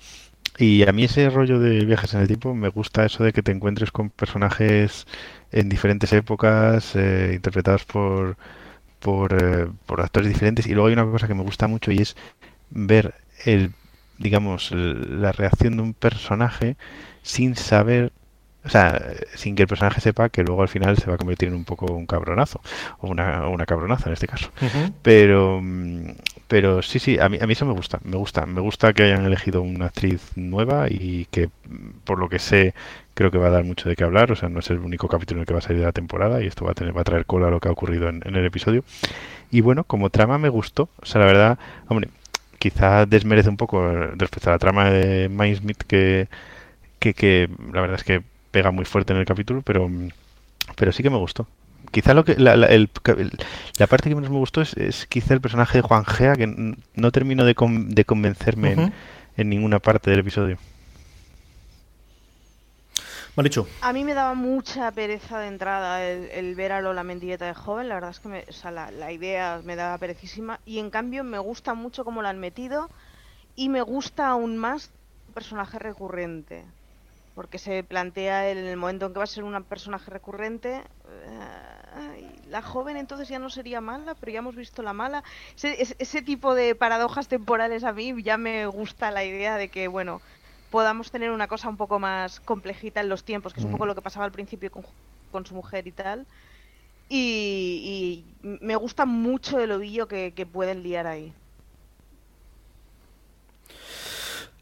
Y 0.58 0.86
a 0.86 0.92
mí 0.92 1.04
ese 1.04 1.30
rollo 1.30 1.58
de 1.58 1.84
viajes 1.84 2.14
en 2.14 2.20
el 2.20 2.26
tiempo 2.28 2.54
me 2.54 2.68
gusta 2.68 3.04
eso 3.04 3.24
de 3.24 3.32
que 3.32 3.42
te 3.42 3.52
encuentres 3.52 3.90
con 3.90 4.10
personajes 4.10 5.06
en 5.50 5.68
diferentes 5.68 6.12
épocas, 6.12 6.94
eh, 6.96 7.32
interpretados 7.34 7.84
por, 7.84 8.36
por, 9.00 9.34
eh, 9.34 9.66
por 9.86 10.00
actores 10.00 10.28
diferentes. 10.28 10.66
Y 10.66 10.74
luego 10.74 10.88
hay 10.88 10.94
una 10.94 11.04
cosa 11.06 11.28
que 11.28 11.34
me 11.34 11.42
gusta 11.42 11.66
mucho 11.68 11.92
y 11.92 11.98
es 12.00 12.16
ver 12.70 13.14
el, 13.44 13.72
digamos, 14.18 14.72
el- 14.72 15.20
la 15.22 15.32
reacción 15.32 15.76
de 15.76 15.82
un 15.82 15.94
personaje 15.94 16.76
sin 17.22 17.56
saber, 17.56 18.12
o 18.64 18.68
sea, 18.68 19.00
sin 19.34 19.56
que 19.56 19.62
el 19.62 19.68
personaje 19.68 20.00
sepa 20.00 20.28
que 20.28 20.44
luego 20.44 20.62
al 20.62 20.68
final 20.68 20.96
se 20.98 21.06
va 21.08 21.14
a 21.14 21.18
convertir 21.18 21.48
en 21.48 21.54
un 21.54 21.64
poco 21.64 21.86
un 21.86 22.06
cabronazo, 22.06 22.60
o 23.00 23.08
una, 23.08 23.48
una 23.48 23.66
cabronaza 23.66 24.08
en 24.08 24.14
este 24.14 24.26
caso. 24.28 24.50
Pero, 25.02 25.60
mm, 25.62 26.04
pero 26.06 26.31
sí, 26.82 26.98
sí, 26.98 27.18
a 27.18 27.28
mí, 27.28 27.38
a 27.40 27.46
mí 27.46 27.52
eso 27.52 27.64
me 27.64 27.72
gusta, 27.72 27.98
me 28.04 28.16
gusta, 28.16 28.46
me 28.46 28.60
gusta 28.60 28.92
que 28.92 29.04
hayan 29.04 29.24
elegido 29.24 29.62
una 29.62 29.86
actriz 29.86 30.32
nueva 30.36 30.86
y 30.90 31.26
que, 31.30 31.48
por 32.04 32.18
lo 32.18 32.28
que 32.28 32.38
sé, 32.38 32.74
creo 33.14 33.30
que 33.30 33.38
va 33.38 33.48
a 33.48 33.50
dar 33.50 33.64
mucho 33.64 33.88
de 33.88 33.96
qué 33.96 34.04
hablar, 34.04 34.32
o 34.32 34.36
sea, 34.36 34.48
no 34.48 34.60
es 34.60 34.70
el 34.70 34.78
único 34.78 35.08
capítulo 35.08 35.38
en 35.38 35.42
el 35.42 35.46
que 35.46 35.54
va 35.54 35.60
a 35.60 35.62
salir 35.62 35.80
de 35.80 35.86
la 35.86 35.92
temporada 35.92 36.42
y 36.42 36.46
esto 36.46 36.64
va 36.64 36.72
a 36.72 37.04
traer 37.04 37.26
cola 37.26 37.48
a 37.48 37.50
lo 37.50 37.60
que 37.60 37.68
ha 37.68 37.72
ocurrido 37.72 38.08
en, 38.08 38.22
el 38.24 38.44
episodio. 38.44 38.84
Y 39.50 39.60
bueno, 39.60 39.84
como 39.84 40.10
trama 40.10 40.38
me 40.38 40.48
gustó, 40.48 40.88
o 41.00 41.06
sea, 41.06 41.20
la 41.20 41.26
verdad, 41.26 41.58
hombre, 41.88 42.08
quizá 42.58 43.06
desmerece 43.06 43.48
un 43.48 43.56
poco 43.56 43.90
respecto 44.16 44.50
a 44.50 44.54
la 44.54 44.58
trama 44.58 44.90
de 44.90 45.28
Mindsmith 45.28 45.82
que, 45.84 46.28
que, 46.98 47.14
que 47.14 47.48
la 47.72 47.80
verdad 47.80 47.96
es 47.98 48.04
que 48.04 48.22
pega 48.50 48.70
muy 48.70 48.84
fuerte 48.84 49.12
en 49.12 49.18
el 49.20 49.26
capítulo, 49.26 49.62
pero, 49.62 49.90
pero 50.76 50.92
sí 50.92 51.02
que 51.02 51.10
me 51.10 51.18
gustó. 51.18 51.46
Quizá 51.90 52.14
lo 52.14 52.24
que 52.24 52.36
la, 52.36 52.56
la- 52.56 52.68
el- 52.68 52.90
la 53.78 53.86
parte 53.86 54.08
que 54.08 54.14
menos 54.14 54.30
me 54.30 54.38
gustó 54.38 54.62
es, 54.62 54.74
es 54.76 55.06
quizá 55.06 55.34
el 55.34 55.40
personaje 55.40 55.78
de 55.78 55.82
Juan 55.82 56.04
Gea, 56.04 56.34
que 56.36 56.46
no 56.46 57.12
termino 57.12 57.44
de, 57.44 57.54
con- 57.54 57.90
de 57.90 58.04
convencerme 58.04 58.92
en, 59.36 59.48
ninguna 59.48 59.78
parte 59.78 60.10
del 60.10 60.20
episodio. 60.20 60.58
Marichu. 63.36 63.66
A 63.80 63.92
mí 63.94 64.04
me 64.04 64.12
daba 64.14 64.34
mucha 64.34 64.90
pereza 64.92 65.38
de 65.38 65.48
entrada 65.48 66.04
el, 66.06 66.28
el 66.30 66.54
ver 66.54 66.72
a 66.72 66.80
Lola 66.82 67.02
Mendieta 67.02 67.46
de 67.46 67.54
joven, 67.54 67.88
la 67.88 67.94
verdad 67.94 68.10
es 68.10 68.20
que 68.20 68.28
me- 68.28 68.44
o 68.48 68.52
sea, 68.52 68.70
la, 68.70 68.90
la 68.90 69.10
idea 69.10 69.60
me 69.64 69.74
daba 69.74 69.96
perecísima 69.98 70.60
y 70.66 70.78
en 70.78 70.90
cambio 70.90 71.24
me 71.24 71.38
gusta 71.38 71.72
mucho 71.74 72.04
cómo 72.04 72.20
la 72.20 72.28
han 72.28 72.38
metido 72.38 72.90
y 73.56 73.70
me 73.70 73.80
gusta 73.80 74.28
aún 74.28 74.58
más 74.58 74.90
un 75.28 75.34
personaje 75.34 75.78
recurrente, 75.78 76.64
porque 77.34 77.58
se 77.58 77.84
plantea 77.84 78.50
en 78.50 78.58
el 78.58 78.76
momento 78.76 79.06
en 79.06 79.12
que 79.12 79.18
va 79.18 79.24
a 79.24 79.26
ser 79.26 79.44
un 79.44 79.64
personaje 79.64 80.10
recurrente, 80.10 80.84
eh, 81.08 82.40
la 82.46 82.62
joven 82.62 82.96
entonces 82.96 83.28
ya 83.28 83.38
no 83.38 83.50
sería 83.50 83.80
mala, 83.80 84.14
pero 84.14 84.32
ya 84.32 84.38
hemos 84.40 84.56
visto 84.56 84.82
la 84.82 84.92
mala. 84.92 85.22
Ese, 85.56 85.80
ese- 85.82 85.96
ese 85.98 86.22
tipo 86.22 86.54
de 86.54 86.74
paradojas 86.74 87.28
temporales 87.28 87.84
a 87.84 87.92
mí 87.92 88.14
ya 88.22 88.36
me 88.38 88.66
gusta 88.66 89.10
la 89.10 89.24
idea 89.24 89.56
de 89.56 89.70
que, 89.70 89.88
bueno, 89.88 90.22
podamos 90.70 91.10
tener 91.10 91.30
una 91.30 91.48
cosa 91.48 91.68
un 91.68 91.76
poco 91.76 91.98
más 91.98 92.40
complejita 92.40 93.00
en 93.00 93.08
los 93.08 93.24
tiempos, 93.24 93.52
que 93.52 93.60
es 93.60 93.64
un 93.64 93.70
poco 93.70 93.86
lo 93.86 93.94
que 93.94 94.02
pasaba 94.02 94.24
al 94.26 94.32
principio 94.32 94.70
con, 94.70 94.84
con 95.30 95.46
su 95.46 95.54
mujer 95.54 95.86
y 95.86 95.92
tal. 95.92 96.28
Y, 97.08 98.36
y 98.42 98.48
me 98.62 98.76
gusta 98.76 99.06
mucho 99.06 99.60
el 99.60 99.72
ovillo 99.72 100.08
que, 100.08 100.34
que 100.34 100.46
pueden 100.46 100.82
liar 100.82 101.06
ahí. 101.06 101.34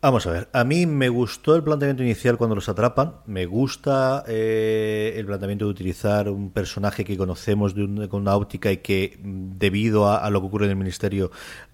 Vamos 0.02 0.26
a 0.26 0.30
ver, 0.32 0.48
a 0.54 0.64
mí 0.64 0.86
me 0.86 1.10
gustó 1.10 1.54
el 1.54 1.62
planteamiento 1.62 2.02
inicial 2.02 2.38
cuando 2.38 2.54
los 2.56 2.70
atrapan, 2.70 3.16
me 3.26 3.44
gusta 3.44 4.24
eh, 4.26 5.12
el 5.16 5.26
planteamiento 5.26 5.66
de 5.66 5.72
utilizar 5.72 6.30
un 6.30 6.50
personaje 6.52 7.04
que 7.04 7.18
conocemos 7.18 7.74
de 7.74 7.84
un- 7.84 8.06
con 8.08 8.22
una 8.22 8.34
óptica 8.34 8.72
y 8.72 8.78
que 8.78 9.20
mm, 9.22 9.58
debido 9.58 10.08
a, 10.08 10.16
a 10.24 10.30
lo 10.30 10.40
que 10.40 10.46
ocurre 10.46 10.64
en 10.64 10.70
el 10.70 10.76
ministerio 10.78 11.30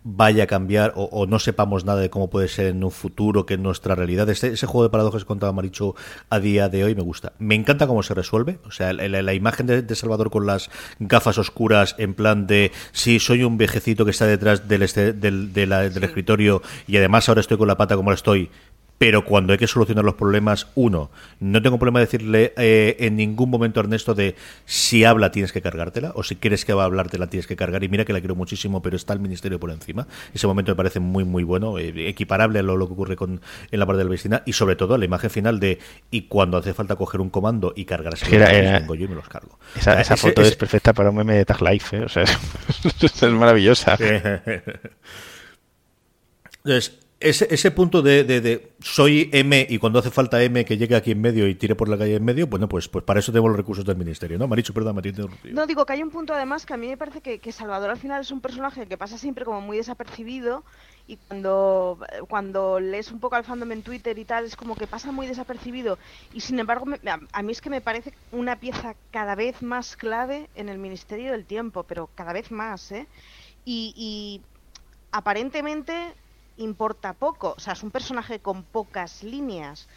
vaya 0.09 0.45
a 0.45 0.47
cambiar 0.49 0.93
o, 0.97 1.05
o 1.05 1.27
no 1.27 1.39
sepamos 1.39 1.85
nada 1.85 2.01
de 2.01 2.11
cómo 2.11 2.29
puede 2.29 2.49
ser 2.49 2.67
en 2.67 2.83
un 2.83 2.91
futuro 2.93 3.45
que 3.47 3.55
en 3.55 3.63
nuestra 3.63 3.95
realidad. 3.95 4.29
Ese, 4.29 4.49
ese 4.53 4.67
juego 4.67 4.85
de 4.85 4.91
paradojas 4.91 5.23
que 5.23 5.29
contaba 5.29 5.53
Maricho 5.53 5.95
a 6.31 6.39
día 6.41 6.69
de 6.69 6.83
hoy 6.85 6.95
me 6.97 7.03
gusta. 7.03 7.33
Me 7.39 7.55
encanta 7.57 7.87
cómo 7.89 8.03
se 8.05 8.15
resuelve, 8.15 8.59
o 8.65 8.71
sea, 8.73 8.93
la, 8.93 9.09
la- 9.23 9.35
imagen 9.35 9.67
de, 9.67 9.83
de 9.83 9.95
Salvador 9.95 10.31
con 10.31 10.47
las 10.47 10.69
gafas 11.01 11.39
oscuras 11.39 11.95
en 11.99 12.15
plan 12.15 12.47
de 12.49 12.73
si 12.93 13.19
soy 13.21 13.43
un 13.45 13.57
viejecito 13.59 14.05
que 14.05 14.11
está 14.13 14.27
detrás 14.27 14.67
del, 14.69 14.83
este- 14.83 15.13
del, 15.13 15.53
de 15.53 15.67
la- 15.67 15.89
del 15.89 16.03
escritorio 16.05 16.61
y 16.89 16.97
además 16.97 17.29
ahora 17.29 17.41
estoy 17.41 17.57
con 17.57 17.69
la 17.69 17.77
pata 17.77 17.95
como 17.97 18.11
la 18.11 18.16
estoy, 18.17 18.51
pero 18.99 19.27
cuando 19.27 19.53
hay 19.53 19.59
que 19.59 19.67
solucionar 19.67 20.07
los 20.07 20.15
problemas, 20.15 20.69
uno, 20.75 21.11
no 21.39 21.61
tengo 21.61 21.79
problema 21.79 21.99
de 21.99 22.07
decirle 22.07 22.55
eh, 22.57 22.97
en 23.01 23.17
ningún 23.17 23.51
momento 23.51 23.79
a 23.79 23.83
Ernesto 23.83 24.15
de 24.15 24.37
si 24.65 25.05
habla 25.05 25.31
tienes 25.31 25.53
que 25.53 25.61
cargártela, 25.61 26.13
o 26.15 26.23
si 26.23 26.37
quieres 26.37 26.65
que 26.65 26.73
va 26.73 26.85
a 26.85 26.87
hablar 26.87 27.11
te 27.11 27.19
la 27.19 27.27
tienes 27.27 27.47
que 27.47 27.57
cargar, 27.57 27.85
y 27.85 27.91
mira 27.91 28.07
que 28.07 28.15
la 28.15 28.21
quiero 28.21 28.35
muchísimo, 28.37 28.81
pero 28.81 28.97
está 28.97 29.13
el 29.13 29.21
ministerio 29.21 29.61
por 29.61 29.71
encima. 29.71 30.07
Ese 30.33 30.47
momento 30.47 30.73
me 30.73 30.77
parece 30.77 30.99
muy, 31.01 31.25
muy 31.25 31.45
bueno, 31.45 31.79
eh, 31.79 32.09
equiparable 32.09 32.61
a 32.61 32.63
lo, 32.63 32.79
lo 32.79 32.87
que 32.87 32.95
ocurre 32.95 33.17
con, 33.17 33.43
en 33.71 33.79
la 33.79 33.85
parte 33.85 33.99
de 33.99 34.05
la 34.05 34.11
vecina, 34.11 34.43
y 34.47 34.55
sobre 34.55 34.77
todo 34.77 34.97
la 34.97 35.05
imagen 35.05 35.29
final 35.29 35.61
de 35.61 35.79
y 36.11 36.23
cuando 36.23 36.57
hace 36.57 36.73
falta 36.73 36.97
coger 36.97 37.21
un 37.21 37.29
comando 37.29 37.75
y 37.77 37.85
cargarse 37.85 38.25
que 38.27 38.37
era- 38.37 38.49
vengo 38.79 38.95
yo 38.95 39.05
y 39.05 39.09
me 39.09 39.15
los 39.17 39.29
cargo. 39.29 39.59
Esa, 39.77 39.91
O 39.91 39.93
sea, 39.93 40.01
esa 40.01 40.15
ese- 40.15 40.29
foto 40.29 40.41
ese- 40.41 40.53
es 40.53 40.57
perfecta 40.57 40.95
para 40.95 41.11
un 41.11 41.17
meme 41.17 41.35
de 41.35 41.45
Tag 41.45 41.61
Life, 41.61 41.99
¿eh? 41.99 42.05
o 42.05 42.09
sea, 42.09 42.23
es, 42.23 42.35
es 43.23 43.31
maravillosa. 43.31 43.99
Entonces, 46.65 46.99
ese, 47.19 47.47
ese 47.53 47.71
punto 47.71 48.03
de, 48.03 48.25
de- 48.25 48.73
soy 48.81 49.31
M 49.33 49.67
y 49.71 49.79
cuando 49.79 49.99
hace 49.99 50.11
falta 50.11 50.43
M 50.43 50.65
que 50.67 50.77
llegue 50.77 50.95
aquí 50.97 51.13
en 51.13 51.21
medio 51.23 51.49
y 51.49 51.55
tire 51.55 51.75
por 51.75 51.89
la 51.89 51.97
calle 51.97 52.17
en 52.17 52.25
medio, 52.25 52.47
bueno, 52.47 52.69
pues, 52.69 52.89
pues 52.89 53.05
para 53.05 53.21
eso 53.21 53.33
tenemos 53.33 53.49
los 53.51 53.57
recursos 53.57 53.85
del 53.87 53.97
ministerio, 53.97 54.39
¿no? 54.39 54.47
Maricho, 54.47 54.75
perdón, 54.75 54.97
interrumpido. 55.03 55.55
No, 55.55 55.67
digo 55.67 55.87
que 55.87 55.95
hay 55.95 56.03
un 56.03 56.11
punto 56.11 56.35
además 56.35 56.67
que 56.67 56.75
a 56.75 56.77
mí 56.77 56.89
me 56.89 56.97
parece 56.99 57.23
que, 57.23 57.39
que 57.39 57.53
Salvador 57.53 57.89
al 57.91 57.97
final 57.99 58.21
es 58.21 58.31
un 58.31 58.41
personaje 58.43 58.87
que 58.87 58.99
pasa 58.99 59.17
siempre 59.17 59.47
como 59.47 59.63
muy 59.63 59.79
desapercibido 59.79 60.63
y 61.09 61.17
cuando, 61.29 61.99
cuando 62.29 62.81
lees 62.81 63.11
un 63.13 63.21
poco 63.21 63.37
al 63.37 63.45
fandom 63.45 63.73
en 63.73 63.83
Twitter 63.83 64.19
y 64.19 64.25
tal 64.27 64.45
es 64.45 64.55
como 64.57 64.77
que 64.77 64.87
pasa 64.87 65.11
muy 65.11 65.27
desapercibido 65.27 65.99
y 66.35 66.41
sin 66.41 66.59
embargo 66.59 66.85
me- 66.85 67.01
a, 67.09 67.19
a 67.33 67.43
mí 67.43 67.53
es 67.53 67.61
que 67.63 67.71
me 67.71 67.81
parece 67.81 68.13
una 68.33 68.61
pieza 68.61 68.95
cada 69.11 69.35
vez 69.37 69.63
más 69.63 69.97
clave 69.97 70.49
en 70.55 70.69
el 70.69 70.77
Ministerio 70.79 71.33
del 71.33 71.47
Tiempo, 71.47 71.85
pero 71.85 72.11
cada 72.15 72.33
vez 72.35 72.51
más, 72.51 72.93
¿eh? 72.93 73.07
Y, 73.65 73.95
y 73.97 74.41
aparentemente 75.13 76.13
importa 76.57 77.15
poco, 77.15 77.55
o 77.57 77.61
sea, 77.61 77.75
es 77.75 77.83
un 77.83 77.91
personaje 77.91 78.41
con 78.41 78.65
pocas 78.65 79.23
líneas. 79.23 79.89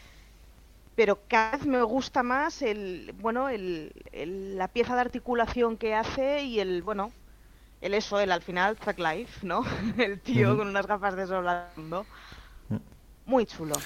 Pero 0.96 1.26
cada 1.28 1.52
vez 1.58 1.66
me 1.66 1.82
gusta 1.84 2.24
más 2.24 2.62
el 2.62 3.14
bueno 3.16 3.50
el, 3.50 3.94
el- 4.12 4.58
la 4.58 4.68
pieza 4.68 4.96
de 4.96 5.02
articulación 5.02 5.78
que 5.78 5.96
hace 5.96 6.44
y 6.44 6.60
el 6.60 6.84
bueno 6.84 7.14
el 7.82 7.94
eso 7.96 8.20
el 8.20 8.32
al 8.32 8.42
final 8.44 8.78
Zack 8.78 9.00
Life 9.00 9.46
no 9.48 9.64
el 9.98 10.22
tío 10.22 10.58
con 10.58 10.68
unas 10.70 10.88
gafas 10.88 11.16
de 11.16 11.28
sol 11.28 11.48
hablando. 11.48 12.08
muy 13.26 13.46
chulo 13.46 13.86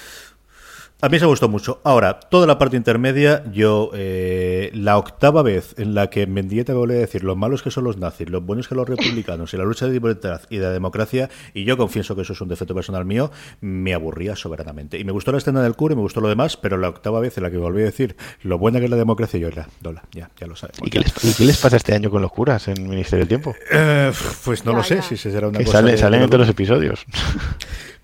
A 1.04 1.10
mí 1.10 1.20
se 1.20 1.26
me 1.26 1.32
gustó 1.32 1.50
mucho. 1.50 1.82
Ahora, 1.84 2.18
toda 2.18 2.48
la 2.48 2.58
parte 2.58 2.78
intermedia, 2.78 3.44
yo, 3.52 3.92
eh, 3.94 4.72
la 4.74 4.98
octava 4.98 5.42
vez 5.44 5.76
en 5.78 5.94
la 5.96 6.10
que 6.10 6.28
Mendieta 6.28 6.72
me 6.72 6.78
volvió 6.80 6.96
a 6.96 7.02
decir 7.02 7.26
lo 7.26 7.36
malos 7.36 7.62
que 7.62 7.72
son 7.72 7.84
los 7.84 7.98
nazis, 7.98 8.30
lo 8.30 8.40
buenos 8.40 8.70
que 8.70 8.76
los 8.76 8.88
republicanos 8.88 9.54
y 9.54 9.58
la 9.58 9.66
lucha 9.66 9.86
de 9.86 9.92
libertad 9.92 10.40
y 10.50 10.60
de 10.60 10.64
la 10.64 10.72
democracia, 10.72 11.30
y 11.54 11.66
yo 11.66 11.76
confieso 11.76 12.16
que 12.16 12.22
eso 12.22 12.32
es 12.32 12.40
un 12.40 12.48
defecto 12.48 12.74
personal 12.74 13.04
mío, 13.04 13.32
me 13.60 13.94
aburría 13.94 14.38
soberanamente. 14.38 14.98
Y 14.98 15.04
me 15.04 15.12
gustó 15.12 15.34
la 15.34 15.40
escena 15.40 15.62
del 15.62 15.76
cura 15.76 15.92
y 15.92 15.98
me 15.98 16.04
gustó 16.04 16.22
lo 16.22 16.30
demás, 16.30 16.56
pero 16.56 16.78
la 16.78 16.88
octava 16.88 17.20
vez 17.20 17.36
en 17.38 17.44
la 17.44 17.52
que 17.52 17.58
volví 17.58 17.82
a 17.82 17.86
decir 17.86 18.16
lo 18.44 18.58
buena 18.58 18.80
que 18.80 18.86
es 18.86 18.92
la 18.92 18.96
democracia, 18.96 19.38
yo 19.42 19.50
era, 19.50 19.68
dola, 19.82 20.04
ya, 20.14 20.32
ya 20.40 20.48
lo 20.48 20.56
sabemos. 20.56 20.88
¿Y 20.88 20.90
qué, 20.90 21.00
les, 21.02 21.14
y 21.26 21.34
qué 21.34 21.44
les 21.44 21.58
pasa 21.58 21.76
este 21.76 21.94
año 21.94 22.10
con 22.12 22.22
los 22.22 22.32
curas 22.32 22.70
en 22.70 22.82
Ministerio 22.90 23.26
del 23.26 23.28
Tiempo? 23.28 23.54
Eh, 23.74 24.14
pues 24.46 24.64
no 24.64 24.72
Ya, 24.72 24.78
lo 24.78 24.84
sé 24.86 24.96
ya. 24.96 25.02
si 25.02 25.18
será 25.18 25.50
una 25.50 25.58
Que 25.60 25.66
cosa. 25.66 25.80
sale- 25.80 25.92
de- 25.92 25.98
salen 25.98 26.20
de- 26.22 26.24
en 26.24 26.30
todos 26.30 26.40
los 26.48 26.50
episodios. 26.50 27.06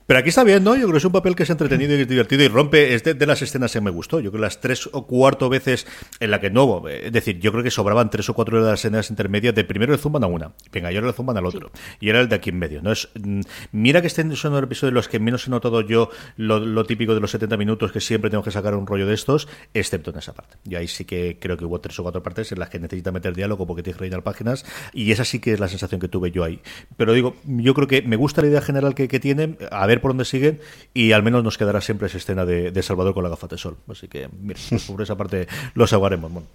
Pero 0.10 0.22
aquí 0.22 0.30
está 0.30 0.44
bien, 0.44 0.64
¿no? 0.64 0.74
Yo 0.74 0.88
creo 0.88 0.94
que 0.94 0.98
es 0.98 1.06
un 1.06 1.12
papel 1.12 1.36
que 1.36 1.44
es 1.44 1.52
entretenido 1.52 1.96
y 1.96 2.02
es 2.02 2.08
divertido 2.08 2.44
y 2.44 2.48
rompe. 2.48 2.96
Es 2.96 3.04
de, 3.04 3.14
de 3.14 3.28
las 3.28 3.44
escenas 3.44 3.72
que 3.72 3.80
me 3.80 3.92
gustó. 3.92 4.20
Yo 4.20 4.32
creo 4.32 4.42
que 4.42 4.46
las 4.48 4.60
tres 4.60 4.90
o 4.92 5.06
cuarto 5.06 5.50
veces 5.50 5.86
en 6.20 6.32
la 6.32 6.40
que 6.40 6.50
no. 6.50 6.88
Es 6.88 7.12
decir, 7.12 7.40
yo 7.40 7.52
creo 7.52 7.64
que 7.64 7.70
sobraban 7.70 8.10
tres 8.10 8.28
o 8.28 8.34
cuatro 8.34 8.60
de 8.60 8.72
las 8.72 8.80
escenas 8.80 9.12
intermedias. 9.12 9.54
De 9.54 9.64
primero 9.64 9.92
le 9.92 10.00
zumban 10.00 10.24
a 10.24 10.26
una. 10.26 10.52
Venga, 10.72 10.92
y 10.92 10.96
ahora 10.96 11.10
le 11.10 11.14
zumban 11.14 11.38
al 11.38 11.46
otro. 11.46 11.70
Y 12.00 12.10
era 12.10 12.22
el 12.22 12.28
de 12.28 12.38
aquí 12.38 12.50
en 12.50 12.58
medio. 12.58 12.82
¿no? 12.82 12.92
Es, 12.92 13.08
mm, 13.22 13.42
mira 13.72 14.02
que 14.02 14.08
estén 14.08 14.36
son 14.36 14.54
los 14.54 14.64
episodios 14.64 14.90
en 14.90 14.96
los 14.96 15.08
que 15.08 15.20
menos 15.20 15.46
he 15.46 15.52
notado 15.52 15.82
yo 15.82 16.10
lo, 16.38 16.58
lo 16.58 16.86
típico 16.86 17.14
de 17.14 17.20
los 17.20 17.30
70 17.30 17.56
minutos 17.58 17.92
que 17.92 18.02
siempre 18.02 18.32
tengo 18.32 18.44
que 18.44 18.50
sacar 18.50 18.74
un 18.74 18.88
rollo 18.88 19.06
de 19.06 19.14
estos, 19.14 19.48
excepto 19.76 20.10
en 20.10 20.18
esa 20.18 20.34
parte. 20.34 20.58
Y 20.68 20.74
ahí 20.74 20.88
sí 20.88 21.06
que 21.06 21.38
creo 21.40 21.56
que 21.56 21.66
hubo 21.66 21.82
tres 21.82 22.00
o 22.00 22.02
cuatro 22.02 22.24
partes 22.24 22.52
en 22.52 22.58
las 22.58 22.70
que 22.70 22.80
necesita 22.80 23.12
meter 23.12 23.36
diálogo 23.36 23.68
porque 23.68 23.84
tiene 23.84 23.96
que 23.96 24.06
rellenar 24.06 24.24
páginas. 24.24 24.66
Y 24.92 25.12
esa 25.12 25.24
sí 25.24 25.38
que 25.38 25.54
es 25.54 25.60
la 25.60 25.68
sensación 25.68 26.02
que 26.02 26.08
tuve 26.08 26.32
yo 26.32 26.44
ahí. 26.44 26.62
Pero 26.98 27.14
digo, 27.14 27.36
yo 27.46 27.76
creo 27.76 27.88
que 27.88 28.02
me 28.02 28.16
gusta 28.16 28.42
la 28.42 28.48
idea 28.48 28.62
general 28.62 28.96
que, 28.96 29.08
que 29.08 29.20
tienen, 29.20 29.56
a 29.70 29.86
ver 29.86 29.99
por 30.00 30.12
dónde 30.12 30.26
siguen, 30.26 30.60
y 30.94 31.12
al 31.12 31.24
menos 31.24 31.44
nos 31.44 31.58
quedará 31.58 31.82
siempre 31.82 32.08
esa 32.08 32.18
escena 32.18 32.46
de, 32.46 32.72
de 32.72 32.84
Salvador 32.84 33.14
con 33.14 33.24
la 33.24 33.30
gafata 33.30 33.56
de 33.56 33.62
sol. 33.62 33.78
Así 33.90 34.08
que, 34.08 34.30
mira, 34.42 34.60
por 34.88 35.02
esa 35.02 35.16
parte 35.18 35.48
lo 35.74 35.88
salvaremos. 35.88 36.32
Bueno. 36.32 36.48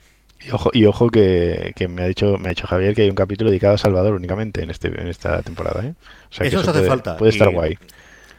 Y 0.46 0.50
ojo, 0.50 0.70
y 0.74 0.84
ojo 0.84 1.08
que, 1.10 1.72
que 1.76 1.88
me 1.88 2.02
ha 2.02 2.06
dicho 2.06 2.36
me 2.38 2.48
ha 2.48 2.50
dicho 2.50 2.66
Javier 2.66 2.94
que 2.94 3.02
hay 3.02 3.08
un 3.08 3.14
capítulo 3.14 3.50
dedicado 3.50 3.74
a 3.74 3.78
Salvador 3.78 4.14
únicamente 4.14 4.62
en 4.62 4.70
este 4.70 4.88
en 4.88 5.06
esta 5.08 5.40
temporada, 5.42 5.86
¿eh? 5.86 5.94
O 6.30 6.34
sea 6.34 6.42
que 6.42 6.48
Eso 6.48 6.58
nos 6.58 6.68
hace 6.68 6.78
puede, 6.80 6.88
falta. 6.88 7.16
Puede 7.16 7.30
estar 7.32 7.50
Y- 7.50 7.54
guay. 7.54 7.78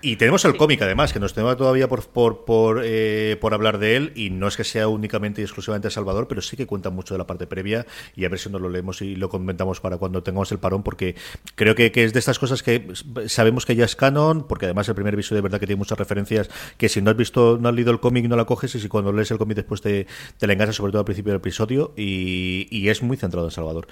Y 0.05 0.17
tenemos 0.17 0.45
el 0.45 0.55
cómic, 0.55 0.79
además, 0.83 1.13
que 1.13 1.19
nos 1.19 1.33
tenemos 1.33 1.57
todavía 1.57 1.87
por, 1.87 2.07
por, 2.07 2.45
por, 2.45 2.83
eh, 2.85 3.37
por, 3.41 3.55
hablar 3.55 3.79
de 3.79 3.95
él. 3.95 4.11
Y 4.13 4.29
no 4.29 4.47
es 4.47 4.55
que 4.55 4.63
sea 4.63 4.87
únicamente 4.87 5.41
y 5.41 5.43
exclusivamente 5.43 5.89
Salvador, 5.89 6.27
pero 6.27 6.43
sí 6.43 6.55
que 6.55 6.67
cuenta 6.67 6.91
mucho 6.91 7.15
de 7.15 7.17
la 7.17 7.25
parte 7.25 7.47
previa. 7.47 7.87
Y 8.15 8.23
a 8.23 8.29
ver 8.29 8.37
si 8.37 8.51
nos 8.51 8.61
lo 8.61 8.69
leemos 8.69 9.01
y 9.01 9.15
lo 9.15 9.29
comentamos 9.29 9.79
para 9.79 9.97
cuando 9.97 10.21
tengamos 10.21 10.51
el 10.51 10.59
parón, 10.59 10.83
porque 10.83 11.15
creo 11.55 11.73
que, 11.73 11.91
que 11.91 12.03
es 12.03 12.13
de 12.13 12.19
estas 12.19 12.37
cosas 12.37 12.61
que 12.61 12.87
sabemos 13.25 13.65
que 13.65 13.75
ya 13.75 13.85
es 13.85 13.95
canon, 13.95 14.45
porque 14.47 14.65
además 14.65 14.87
el 14.89 14.93
primer 14.93 15.15
episodio 15.15 15.37
de 15.37 15.41
verdad 15.41 15.59
que 15.59 15.65
tiene 15.65 15.79
muchas 15.79 15.97
referencias 15.97 16.51
que 16.77 16.87
si 16.87 17.01
no 17.01 17.09
has 17.09 17.17
visto, 17.17 17.57
no 17.59 17.69
has 17.69 17.73
leído 17.73 17.89
el 17.89 17.99
cómic, 17.99 18.27
no 18.27 18.35
la 18.35 18.45
coges. 18.45 18.75
Y 18.75 18.79
si 18.79 18.87
cuando 18.87 19.11
lees 19.11 19.31
el 19.31 19.39
cómic 19.39 19.55
después 19.55 19.81
te, 19.81 20.05
te 20.37 20.45
la 20.45 20.53
enganchas, 20.53 20.75
sobre 20.75 20.91
todo 20.91 20.99
al 20.99 21.05
principio 21.05 21.31
del 21.31 21.39
episodio. 21.39 21.93
Y, 21.97 22.67
y, 22.69 22.89
es 22.89 23.01
muy 23.01 23.17
centrado 23.17 23.47
en 23.47 23.51
Salvador. 23.51 23.87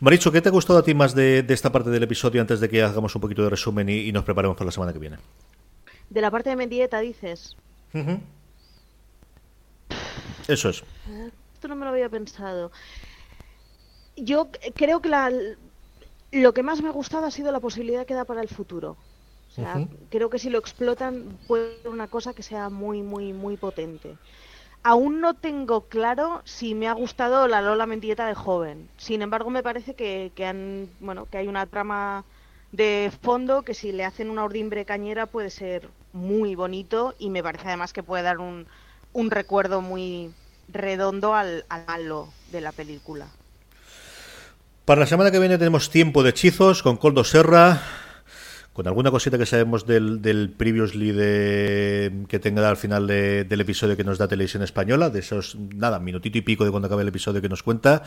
Maricho, 0.00 0.32
¿qué 0.32 0.40
te 0.40 0.48
ha 0.48 0.52
gustado 0.52 0.78
a 0.78 0.82
ti 0.82 0.94
más 0.94 1.14
de, 1.14 1.42
de 1.42 1.52
esta 1.52 1.70
parte 1.70 1.90
del 1.90 2.02
episodio 2.02 2.40
antes 2.40 2.60
de 2.60 2.70
que 2.70 2.82
hagamos 2.82 3.14
un 3.14 3.20
poquito 3.20 3.42
de 3.42 3.50
resumen 3.50 3.90
y, 3.90 4.08
y 4.08 4.12
nos 4.12 4.24
preparemos 4.24 4.56
para 4.56 4.64
la 4.64 4.72
semana 4.72 4.94
que 4.94 4.98
viene? 4.98 5.18
De 6.10 6.20
la 6.20 6.30
parte 6.30 6.50
de 6.50 6.56
Mendieta, 6.56 6.98
dices. 7.00 7.56
Uh 7.94 7.98
-huh. 7.98 8.20
Eso 10.48 10.68
es. 10.68 10.82
Esto 11.54 11.68
no 11.68 11.76
me 11.76 11.84
lo 11.84 11.92
había 11.92 12.08
pensado. 12.08 12.72
Yo 14.16 14.48
creo 14.74 15.00
que 15.00 15.08
la, 15.08 15.30
lo 16.32 16.52
que 16.52 16.62
más 16.62 16.82
me 16.82 16.88
ha 16.88 16.92
gustado 16.92 17.26
ha 17.26 17.30
sido 17.30 17.52
la 17.52 17.60
posibilidad 17.60 18.06
que 18.06 18.14
da 18.14 18.24
para 18.24 18.42
el 18.42 18.48
futuro. 18.48 18.96
O 19.50 19.52
sea, 19.52 19.76
uh 19.76 19.80
-huh. 19.80 19.88
creo 20.10 20.30
que 20.30 20.38
si 20.38 20.50
lo 20.50 20.58
explotan 20.58 21.38
puede 21.46 21.80
ser 21.82 21.90
una 21.90 22.08
cosa 22.08 22.34
que 22.34 22.42
sea 22.42 22.68
muy, 22.70 23.02
muy, 23.02 23.32
muy 23.32 23.56
potente. 23.56 24.16
Aún 24.82 25.20
no 25.20 25.34
tengo 25.34 25.82
claro 25.82 26.40
si 26.44 26.74
me 26.74 26.88
ha 26.88 26.92
gustado 26.94 27.46
la 27.46 27.60
Lola 27.60 27.86
Mendieta 27.86 28.26
de 28.26 28.34
joven. 28.34 28.88
Sin 28.96 29.20
embargo, 29.22 29.50
me 29.50 29.62
parece 29.62 29.94
que, 29.94 30.32
que 30.34 30.46
han, 30.46 30.88
bueno, 31.00 31.26
que 31.26 31.38
hay 31.38 31.48
una 31.48 31.66
trama 31.66 32.24
de 32.72 33.12
fondo 33.22 33.62
que 33.62 33.74
si 33.74 33.92
le 33.92 34.04
hacen 34.04 34.30
una 34.30 34.44
ordimbre 34.44 34.84
cañera 34.84 35.26
puede 35.26 35.50
ser 35.50 35.88
muy 36.12 36.54
bonito 36.54 37.14
y 37.18 37.30
me 37.30 37.42
parece 37.42 37.68
además 37.68 37.92
que 37.92 38.02
puede 38.02 38.22
dar 38.22 38.38
un, 38.38 38.66
un 39.12 39.30
recuerdo 39.30 39.80
muy 39.80 40.30
redondo 40.72 41.34
al, 41.34 41.64
al 41.68 41.84
malo 41.86 42.28
de 42.52 42.60
la 42.60 42.72
película. 42.72 43.26
Para 44.84 45.00
la 45.00 45.06
semana 45.06 45.30
que 45.30 45.38
viene 45.38 45.58
tenemos 45.58 45.90
tiempo 45.90 46.22
de 46.22 46.30
hechizos 46.30 46.82
con 46.82 46.96
Coldo 46.96 47.22
Serra, 47.22 47.80
con 48.72 48.86
alguna 48.86 49.10
cosita 49.10 49.36
que 49.38 49.46
sabemos 49.46 49.86
del, 49.86 50.22
del 50.22 50.50
previously 50.50 51.12
de, 51.12 52.24
que 52.28 52.38
tenga 52.38 52.68
al 52.68 52.76
final 52.76 53.06
de, 53.06 53.44
del 53.44 53.60
episodio 53.60 53.96
que 53.96 54.04
nos 54.04 54.18
da 54.18 54.26
Televisión 54.26 54.62
Española, 54.62 55.10
de 55.10 55.20
esos, 55.20 55.56
nada, 55.56 55.98
minutito 55.98 56.38
y 56.38 56.40
pico 56.40 56.64
de 56.64 56.70
cuando 56.70 56.86
acabe 56.86 57.02
el 57.02 57.08
episodio 57.08 57.42
que 57.42 57.48
nos 57.48 57.62
cuenta. 57.62 58.02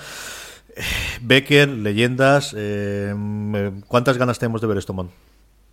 Becker, 1.21 1.69
leyendas, 1.69 2.55
eh, 2.57 3.13
¿cuántas 3.87 4.17
ganas 4.17 4.39
tenemos 4.39 4.61
de 4.61 4.67
ver 4.67 4.77
esto, 4.77 4.93
Mon? 4.93 5.11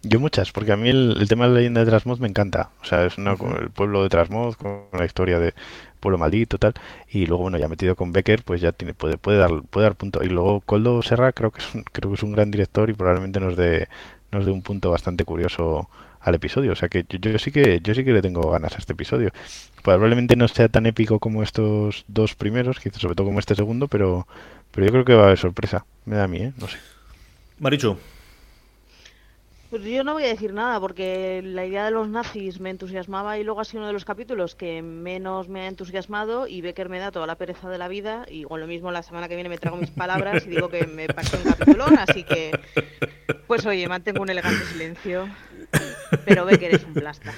Yo 0.02 0.18
muchas, 0.18 0.50
porque 0.50 0.72
a 0.72 0.76
mí 0.76 0.88
el, 0.88 1.16
el 1.20 1.28
tema 1.28 1.44
de 1.44 1.50
la 1.50 1.56
leyenda 1.58 1.84
de 1.84 1.90
Trasmoz 1.90 2.20
me 2.20 2.28
encanta. 2.28 2.70
O 2.80 2.84
sea, 2.84 3.04
es 3.04 3.18
una, 3.18 3.32
el 3.32 3.70
pueblo 3.70 4.02
de 4.02 4.08
Trasmoz, 4.08 4.56
con 4.56 4.84
la 4.92 5.04
historia 5.04 5.38
de 5.38 5.52
pueblo 6.00 6.16
maldito 6.16 6.58
tal. 6.58 6.74
Y 7.10 7.26
luego, 7.26 7.42
bueno, 7.42 7.58
ya 7.58 7.68
metido 7.68 7.94
con 7.96 8.12
Becker, 8.12 8.42
pues 8.42 8.60
ya 8.62 8.72
tiene, 8.72 8.94
puede, 8.94 9.18
puede 9.18 9.38
dar, 9.38 9.50
puede 9.68 9.84
dar 9.84 9.96
punto. 9.96 10.22
Y 10.22 10.28
luego 10.28 10.62
Coldo 10.62 11.02
Serra 11.02 11.32
creo 11.32 11.50
que 11.50 11.60
es 11.60 11.74
un, 11.74 11.82
creo 11.84 12.10
que 12.10 12.14
es 12.16 12.22
un 12.22 12.32
gran 12.32 12.50
director 12.50 12.88
y 12.88 12.94
probablemente 12.94 13.40
nos 13.40 13.56
dé, 13.56 13.88
nos 14.32 14.46
dé 14.46 14.52
un 14.52 14.62
punto 14.62 14.90
bastante 14.90 15.24
curioso 15.24 15.88
al 16.20 16.34
episodio. 16.34 16.72
O 16.72 16.76
sea 16.76 16.88
que 16.88 17.04
yo, 17.08 17.18
yo, 17.18 17.38
sí 17.38 17.52
que 17.52 17.80
yo 17.82 17.94
sí 17.94 18.02
que 18.04 18.12
le 18.12 18.22
tengo 18.22 18.50
ganas 18.50 18.74
a 18.74 18.78
este 18.78 18.94
episodio. 18.94 19.32
Probablemente 19.82 20.34
no 20.36 20.48
sea 20.48 20.68
tan 20.68 20.86
épico 20.86 21.18
como 21.18 21.42
estos 21.42 22.04
dos 22.08 22.34
primeros, 22.34 22.80
quizás 22.80 23.02
sobre 23.02 23.14
todo 23.14 23.26
como 23.26 23.38
este 23.38 23.54
segundo, 23.54 23.86
pero, 23.88 24.26
pero 24.70 24.86
yo 24.86 24.92
creo 24.92 25.04
que 25.04 25.14
va 25.14 25.22
a 25.22 25.26
haber 25.26 25.38
sorpresa. 25.38 25.84
Me 26.06 26.16
da 26.16 26.24
a 26.24 26.28
mí, 26.28 26.38
¿eh? 26.38 26.52
No 26.58 26.68
sé. 26.68 26.78
Marichu. 27.58 27.98
Pues 29.70 29.85
yo 29.85 30.02
no 30.02 30.14
voy 30.14 30.24
a 30.24 30.28
decir 30.28 30.52
nada 30.52 30.80
porque 30.80 31.42
la 31.44 31.64
idea 31.64 31.85
de 31.85 31.92
los 31.92 32.09
nazis 32.09 32.59
me 32.59 32.70
entusiasmaba 32.70 33.38
y 33.38 33.44
luego 33.44 33.61
ha 33.61 33.64
sido 33.64 33.78
uno 33.78 33.87
de 33.87 33.92
los 33.92 34.04
capítulos 34.04 34.56
que 34.56 34.83
menos 34.83 35.48
me 35.48 35.61
ha 35.61 35.68
entusiasmado 35.68 36.48
y 36.48 36.61
Becker 36.61 36.88
me 36.88 36.98
da 36.98 37.12
toda 37.12 37.28
la 37.28 37.37
pereza 37.37 37.68
de 37.68 37.78
la 37.78 37.87
vida 37.87 38.26
y 38.28 38.42
con 38.42 38.59
lo 38.59 38.66
mismo 38.66 38.90
la 38.90 39.04
semana 39.04 39.28
que 39.28 39.37
viene 39.37 39.48
me 39.48 39.59
trago 39.59 39.76
mis 39.76 39.92
palabras 39.92 40.44
y 40.44 40.48
digo 40.48 40.70
que 40.70 40.88
me 40.88 41.06
pasé 41.06 41.37
un 41.37 41.44
capitulón, 41.44 41.96
así 42.00 42.24
que 42.24 42.50
pues 43.46 43.64
oye, 43.64 43.87
mantengo 43.87 44.22
un 44.22 44.30
elegante 44.30 44.64
silencio, 44.64 45.28
pero 46.24 46.44
Becker 46.44 46.74
es 46.74 46.83
un 46.83 46.94
plasta. 46.94 47.33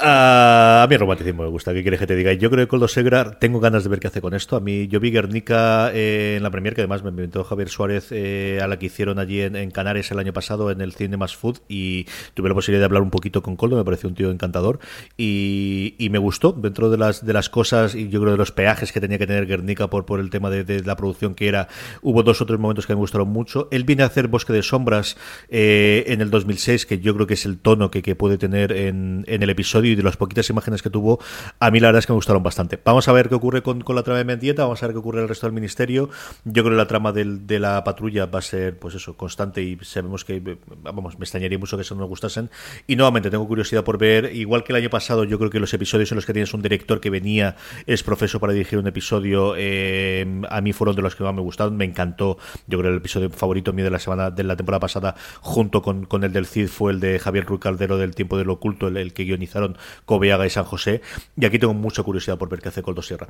A 0.00 0.86
mí 0.88 0.96
romanticismo 0.96 1.42
me 1.42 1.48
gusta, 1.48 1.72
¿qué 1.72 1.82
quieres 1.82 2.00
que 2.00 2.06
te 2.06 2.16
diga? 2.16 2.32
Yo 2.32 2.50
creo 2.50 2.64
que 2.64 2.68
Coldo 2.68 2.88
Segra 2.88 3.38
tengo 3.38 3.60
ganas 3.60 3.84
de 3.84 3.90
ver 3.90 4.00
qué 4.00 4.08
hace 4.08 4.20
con 4.20 4.34
esto. 4.34 4.56
A 4.56 4.60
mí, 4.60 4.88
yo 4.88 5.00
vi 5.00 5.10
Guernica 5.10 5.90
eh, 5.92 6.34
en 6.36 6.42
la 6.42 6.50
premier, 6.50 6.74
que 6.74 6.80
además 6.80 7.02
me 7.02 7.10
inventó 7.10 7.44
Javier 7.44 7.68
Suárez 7.68 8.08
eh, 8.10 8.60
a 8.62 8.66
la 8.66 8.78
que 8.78 8.86
hicieron 8.86 9.18
allí 9.18 9.40
en, 9.42 9.56
en, 9.56 9.70
Canarias 9.70 10.10
el 10.10 10.18
año 10.18 10.32
pasado 10.32 10.70
en 10.70 10.80
el 10.80 10.92
Cinemas 10.92 11.36
Food 11.36 11.58
y 11.68 12.06
tuve 12.34 12.48
la 12.48 12.54
posibilidad 12.54 12.82
de 12.82 12.86
hablar 12.86 13.02
un 13.02 13.10
poquito 13.10 13.42
con 13.42 13.56
Coldo, 13.56 13.76
me 13.76 13.84
pareció 13.84 14.08
un 14.08 14.14
tío 14.14 14.30
encantador 14.30 14.80
y, 15.16 15.96
me 16.12 16.18
gustó 16.18 16.52
dentro 16.52 16.90
de 16.90 16.98
las, 16.98 17.24
de 17.24 17.32
las 17.32 17.48
cosas 17.48 17.94
y 17.94 18.10
yo 18.10 18.20
creo 18.20 18.32
de 18.32 18.38
los 18.38 18.52
peajes 18.52 18.92
que 18.92 19.00
tenía 19.00 19.16
que 19.16 19.26
tener 19.26 19.46
Guernica 19.46 19.88
por, 19.88 20.04
por 20.04 20.20
el 20.20 20.28
tema 20.28 20.50
de, 20.50 20.62
de 20.62 20.82
la 20.82 20.94
producción 20.94 21.34
que 21.34 21.48
era. 21.48 21.68
Hubo 22.02 22.22
dos 22.22 22.42
o 22.42 22.46
tres 22.46 22.58
momentos 22.58 22.86
que 22.86 22.92
me 22.92 22.98
gustaron 22.98 23.28
mucho. 23.28 23.68
Él 23.70 23.84
viene 23.84 24.02
a 24.02 24.06
hacer 24.06 24.28
Bosque 24.28 24.52
de 24.52 24.62
Sombras 24.62 25.16
eh, 25.48 26.04
en 26.08 26.20
el 26.20 26.28
2006, 26.28 26.84
que 26.84 26.98
yo 26.98 27.14
creo 27.14 27.26
que 27.26 27.34
es 27.34 27.46
el 27.46 27.58
tono 27.58 27.90
que, 27.90 28.02
que 28.02 28.14
puede 28.14 28.36
tener 28.36 28.72
en, 28.72 29.24
en 29.26 29.42
el 29.42 29.48
episodio 29.48 29.81
y 29.84 29.94
de 29.94 30.02
las 30.02 30.16
poquitas 30.16 30.48
imágenes 30.50 30.82
que 30.82 30.90
tuvo, 30.90 31.20
a 31.58 31.70
mí 31.70 31.80
la 31.80 31.88
verdad 31.88 32.00
es 32.00 32.06
que 32.06 32.12
me 32.12 32.16
gustaron 32.16 32.42
bastante. 32.42 32.78
Vamos 32.84 33.08
a 33.08 33.12
ver 33.12 33.28
qué 33.28 33.34
ocurre 33.34 33.62
con, 33.62 33.80
con 33.80 33.96
la 33.96 34.02
trama 34.02 34.18
de 34.18 34.24
Mendieta, 34.24 34.62
vamos 34.62 34.82
a 34.82 34.86
ver 34.86 34.94
qué 34.94 34.98
ocurre 34.98 35.22
el 35.22 35.28
resto 35.28 35.46
del 35.46 35.54
ministerio. 35.54 36.10
Yo 36.44 36.62
creo 36.62 36.74
que 36.74 36.76
la 36.76 36.86
trama 36.86 37.12
de 37.12 37.58
la 37.58 37.84
patrulla 37.84 38.26
va 38.26 38.38
a 38.38 38.42
ser, 38.42 38.78
pues 38.78 38.94
eso, 38.94 39.16
constante 39.16 39.62
y 39.62 39.78
sabemos 39.82 40.24
que, 40.24 40.58
vamos, 40.82 41.18
me 41.18 41.24
extrañaría 41.24 41.58
mucho 41.58 41.76
que 41.76 41.82
eso 41.82 41.94
no 41.94 42.02
me 42.02 42.06
gustasen. 42.08 42.50
Y 42.86 42.96
nuevamente 42.96 43.30
tengo 43.30 43.46
curiosidad 43.46 43.84
por 43.84 43.98
ver, 43.98 44.34
igual 44.34 44.64
que 44.64 44.72
el 44.72 44.76
año 44.76 44.90
pasado, 44.90 45.24
yo 45.24 45.38
creo 45.38 45.50
que 45.50 45.60
los 45.60 45.72
episodios 45.74 46.10
en 46.12 46.16
los 46.16 46.26
que 46.26 46.32
tienes 46.32 46.52
un 46.54 46.62
director 46.62 47.00
que 47.00 47.10
venía, 47.10 47.56
es 47.86 48.02
profeso 48.02 48.40
para 48.40 48.52
dirigir 48.52 48.78
un 48.78 48.86
episodio, 48.86 49.54
eh, 49.56 50.42
a 50.48 50.60
mí 50.60 50.72
fueron 50.72 50.96
de 50.96 51.02
los 51.02 51.16
que 51.16 51.24
más 51.24 51.34
me 51.34 51.40
gustaron, 51.40 51.76
me 51.76 51.84
encantó. 51.84 52.38
Yo 52.66 52.78
creo 52.78 52.90
que 52.90 52.94
el 52.94 52.96
episodio 52.96 53.30
favorito 53.30 53.72
mío 53.72 53.84
de 53.84 53.90
la 53.90 53.98
semana, 53.98 54.30
de 54.30 54.44
la 54.44 54.56
temporada 54.56 54.80
pasada, 54.80 55.14
junto 55.40 55.82
con, 55.82 56.04
con 56.04 56.24
el 56.24 56.32
del 56.32 56.46
Cid, 56.46 56.68
fue 56.68 56.92
el 56.92 57.00
de 57.00 57.18
Javier 57.18 57.44
Ruiz 57.44 57.60
Caldero 57.60 57.98
del 57.98 58.14
Tiempo 58.14 58.38
del 58.38 58.50
Oculto, 58.50 58.88
el 58.88 59.12
que 59.12 59.24
guionizaron 59.24 59.71
Cobeaga 60.04 60.46
y 60.46 60.50
San 60.50 60.64
José. 60.64 61.00
Y 61.36 61.44
aquí 61.44 61.58
tengo 61.58 61.74
mucha 61.74 62.02
curiosidad 62.02 62.38
por 62.38 62.48
ver 62.48 62.60
qué 62.60 62.68
hace 62.68 62.82
Coldo 62.82 63.02
Sierra. 63.02 63.28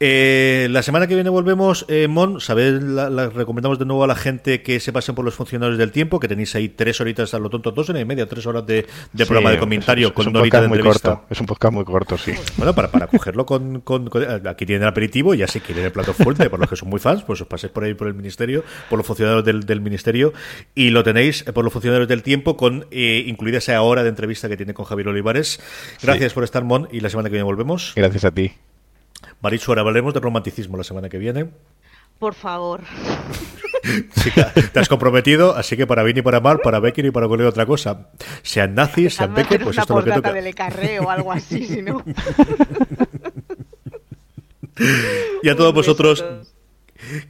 Eh, 0.00 0.68
la 0.70 0.82
semana 0.82 1.06
que 1.06 1.14
viene 1.14 1.30
volvemos, 1.30 1.86
eh, 1.88 2.08
Mon, 2.08 2.40
sabéis, 2.40 2.82
la, 2.82 3.10
la, 3.10 3.28
recomendamos 3.28 3.78
de 3.78 3.84
nuevo 3.84 4.04
a 4.04 4.06
la 4.06 4.14
gente 4.14 4.62
que 4.62 4.80
se 4.80 4.92
pasen 4.92 5.14
por 5.14 5.24
los 5.24 5.34
funcionarios 5.34 5.78
del 5.78 5.92
tiempo, 5.92 6.20
que 6.20 6.28
tenéis 6.28 6.54
ahí 6.54 6.68
tres 6.68 7.00
horitas 7.00 7.34
a 7.34 7.38
lo 7.38 7.50
tonto, 7.50 7.70
dos 7.70 7.88
horas 7.88 8.02
y 8.02 8.04
media, 8.04 8.26
tres 8.26 8.46
horas 8.46 8.66
de, 8.66 8.86
de 9.12 9.24
sí, 9.24 9.24
programa 9.24 9.50
de 9.50 9.58
comentario 9.58 10.08
es, 10.08 10.12
con 10.14 10.22
es 10.22 10.28
una 10.28 10.40
horita 10.40 10.60
de 10.60 10.66
entrevista. 10.66 11.10
Corto, 11.10 11.26
es 11.30 11.40
un 11.40 11.46
podcast 11.46 11.74
muy 11.74 11.84
corto, 11.84 12.18
sí. 12.18 12.32
Bueno, 12.56 12.74
para, 12.74 12.90
para 12.90 13.06
cogerlo 13.06 13.46
con, 13.46 13.80
con, 13.80 14.08
con, 14.08 14.24
Aquí 14.46 14.66
tienen 14.66 14.82
el 14.82 14.88
aperitivo 14.88 15.34
y 15.34 15.38
ya 15.38 15.46
si 15.46 15.60
quieren 15.60 15.84
el 15.84 15.92
plato 15.92 16.12
fuerte, 16.12 16.48
por 16.50 16.58
los 16.60 16.68
que 16.68 16.76
son 16.76 16.88
muy 16.88 17.00
fans, 17.00 17.22
pues 17.22 17.40
os 17.40 17.46
paséis 17.46 17.72
por 17.72 17.84
ahí 17.84 17.94
por 17.94 18.08
el 18.08 18.14
ministerio, 18.14 18.64
por 18.88 18.98
los 18.98 19.06
funcionarios 19.06 19.44
del, 19.44 19.64
del 19.64 19.80
ministerio, 19.80 20.32
y 20.74 20.90
lo 20.90 21.02
tenéis 21.02 21.42
por 21.44 21.64
los 21.64 21.72
funcionarios 21.72 22.08
del 22.08 22.22
tiempo, 22.22 22.56
con 22.56 22.86
eh, 22.90 23.24
incluida 23.26 23.58
esa 23.58 23.80
hora 23.82 24.02
de 24.02 24.08
entrevista 24.08 24.48
que 24.48 24.56
tiene 24.56 24.74
con 24.74 24.84
Javier 24.84 25.08
Olivares. 25.08 25.60
Gracias 26.02 26.32
sí. 26.32 26.34
por 26.34 26.44
estar, 26.44 26.64
Mon, 26.64 26.88
y 26.90 27.00
la 27.00 27.10
semana 27.10 27.28
que 27.28 27.34
viene 27.34 27.44
volvemos. 27.44 27.92
Gracias 27.96 28.24
a 28.24 28.30
ti. 28.30 28.52
Marichu, 29.40 29.70
ahora 29.70 29.80
hablaremos 29.82 30.14
de 30.14 30.20
romanticismo 30.20 30.76
la 30.76 30.84
semana 30.84 31.08
que 31.08 31.18
viene. 31.18 31.50
Por 32.18 32.34
favor. 32.34 32.82
Chica, 34.22 34.52
te 34.52 34.80
has 34.80 34.88
comprometido, 34.88 35.54
así 35.54 35.76
que 35.76 35.86
para 35.86 36.02
bien 36.02 36.16
y 36.18 36.22
para 36.22 36.40
mal, 36.40 36.60
para 36.60 36.80
Becker 36.80 37.04
y 37.04 37.10
para 37.10 37.28
cualquier 37.28 37.48
otra 37.48 37.66
cosa. 37.66 38.08
Sean 38.42 38.74
nazis, 38.74 39.16
sean 39.16 39.34
Becker, 39.34 39.62
pues 39.62 39.76
esto 39.76 39.98
es 39.98 40.06
lo 40.06 40.12
que 40.12 40.20
toca. 40.20 40.32
de 40.32 41.00
o 41.00 41.10
algo 41.10 41.32
así, 41.32 41.66
si 41.66 41.82
no. 41.82 42.02
y 45.42 45.48
a 45.48 45.56
todos 45.56 45.74
vosotros, 45.74 46.24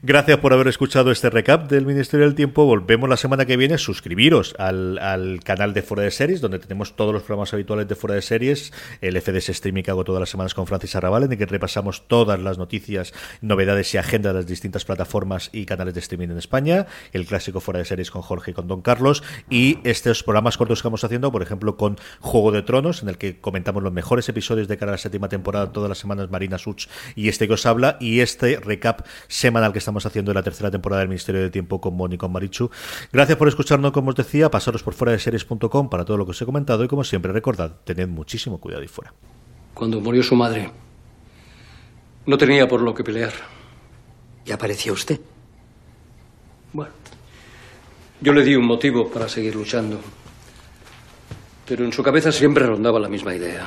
Gracias 0.02 0.38
por 0.38 0.52
haber 0.52 0.68
escuchado 0.68 1.10
este 1.10 1.30
recap 1.30 1.70
del 1.70 1.86
Ministerio 1.86 2.26
del 2.26 2.34
Tiempo. 2.34 2.64
Volvemos 2.64 3.08
la 3.08 3.16
semana 3.16 3.44
que 3.44 3.56
viene. 3.56 3.78
Suscribiros 3.78 4.54
al, 4.58 4.98
al, 4.98 5.40
canal 5.42 5.74
de 5.74 5.82
Fuera 5.82 6.02
de 6.02 6.10
Series, 6.10 6.40
donde 6.40 6.58
tenemos 6.58 6.96
todos 6.96 7.12
los 7.12 7.22
programas 7.22 7.52
habituales 7.54 7.88
de 7.88 7.94
Fuera 7.94 8.14
de 8.14 8.22
Series, 8.22 8.72
el 9.00 9.20
FDS 9.20 9.50
Streaming 9.50 9.82
que 9.82 9.90
hago 9.90 10.04
todas 10.04 10.20
las 10.20 10.30
semanas 10.30 10.54
con 10.54 10.66
Francis 10.66 10.94
Arrabal, 10.96 11.24
en 11.24 11.32
el 11.32 11.38
que 11.38 11.46
repasamos 11.46 12.06
todas 12.08 12.40
las 12.40 12.58
noticias, 12.58 13.12
novedades 13.40 13.92
y 13.94 13.98
agenda 13.98 14.30
de 14.30 14.40
las 14.40 14.46
distintas 14.46 14.84
plataformas 14.84 15.50
y 15.52 15.64
canales 15.64 15.94
de 15.94 16.00
streaming 16.00 16.28
en 16.28 16.38
España, 16.38 16.86
el 17.12 17.26
clásico 17.26 17.60
Fuera 17.60 17.78
de 17.78 17.84
Series 17.84 18.10
con 18.10 18.22
Jorge 18.22 18.52
y 18.52 18.54
con 18.54 18.68
Don 18.68 18.82
Carlos, 18.82 19.22
y 19.50 19.78
estos 19.84 20.22
programas 20.22 20.56
cortos 20.56 20.82
que 20.82 20.88
vamos 20.88 21.04
haciendo, 21.04 21.32
por 21.32 21.42
ejemplo, 21.42 21.76
con 21.76 21.98
Juego 22.20 22.52
de 22.52 22.62
Tronos, 22.62 23.02
en 23.02 23.08
el 23.08 23.18
que 23.18 23.40
comentamos 23.40 23.82
los 23.82 23.92
mejores 23.92 24.28
episodios 24.28 24.68
de 24.68 24.76
cara 24.76 24.92
a 24.92 24.94
la 24.94 24.98
séptima 24.98 25.28
temporada, 25.28 25.72
todas 25.72 25.88
las 25.88 25.98
semanas 25.98 26.30
Marina 26.30 26.58
Such 26.58 26.86
y 27.16 27.28
este 27.28 27.46
que 27.48 27.54
os 27.54 27.66
habla, 27.66 27.96
y 28.00 28.20
este 28.20 28.60
recap 28.60 29.06
semanal 29.28 29.63
que 29.72 29.78
estamos 29.78 30.04
haciendo 30.06 30.30
en 30.30 30.36
la 30.36 30.42
tercera 30.42 30.70
temporada 30.70 31.00
del 31.00 31.08
Ministerio 31.08 31.40
del 31.40 31.50
Tiempo 31.50 31.80
con 31.80 31.94
Moni 31.94 32.14
y 32.14 32.18
con 32.18 32.32
Marichu. 32.32 32.70
Gracias 33.12 33.38
por 33.38 33.48
escucharnos, 33.48 33.92
como 33.92 34.10
os 34.10 34.16
decía, 34.16 34.50
pasaros 34.50 34.82
por 34.82 34.94
fuera 34.94 35.12
de 35.12 35.18
series.com 35.18 35.88
para 35.88 36.04
todo 36.04 36.16
lo 36.16 36.24
que 36.24 36.32
os 36.32 36.42
he 36.42 36.46
comentado 36.46 36.84
y 36.84 36.88
como 36.88 37.04
siempre 37.04 37.32
recordad, 37.32 37.72
tened 37.84 38.08
muchísimo 38.08 38.58
cuidado 38.58 38.82
y 38.82 38.88
fuera. 38.88 39.12
Cuando 39.74 40.00
murió 40.00 40.22
su 40.22 40.36
madre, 40.36 40.70
no 42.26 42.38
tenía 42.38 42.66
por 42.68 42.80
lo 42.80 42.94
que 42.94 43.04
pelear. 43.04 43.32
¿Y 44.46 44.52
apareció 44.52 44.92
usted? 44.92 45.20
Bueno, 46.72 46.92
yo 48.20 48.32
le 48.32 48.42
di 48.42 48.56
un 48.56 48.64
motivo 48.64 49.10
para 49.10 49.28
seguir 49.28 49.54
luchando. 49.54 50.00
Pero 51.66 51.84
en 51.84 51.92
su 51.92 52.02
cabeza 52.02 52.30
siempre 52.30 52.66
rondaba 52.66 52.98
la 53.00 53.08
misma 53.08 53.34
idea. 53.34 53.64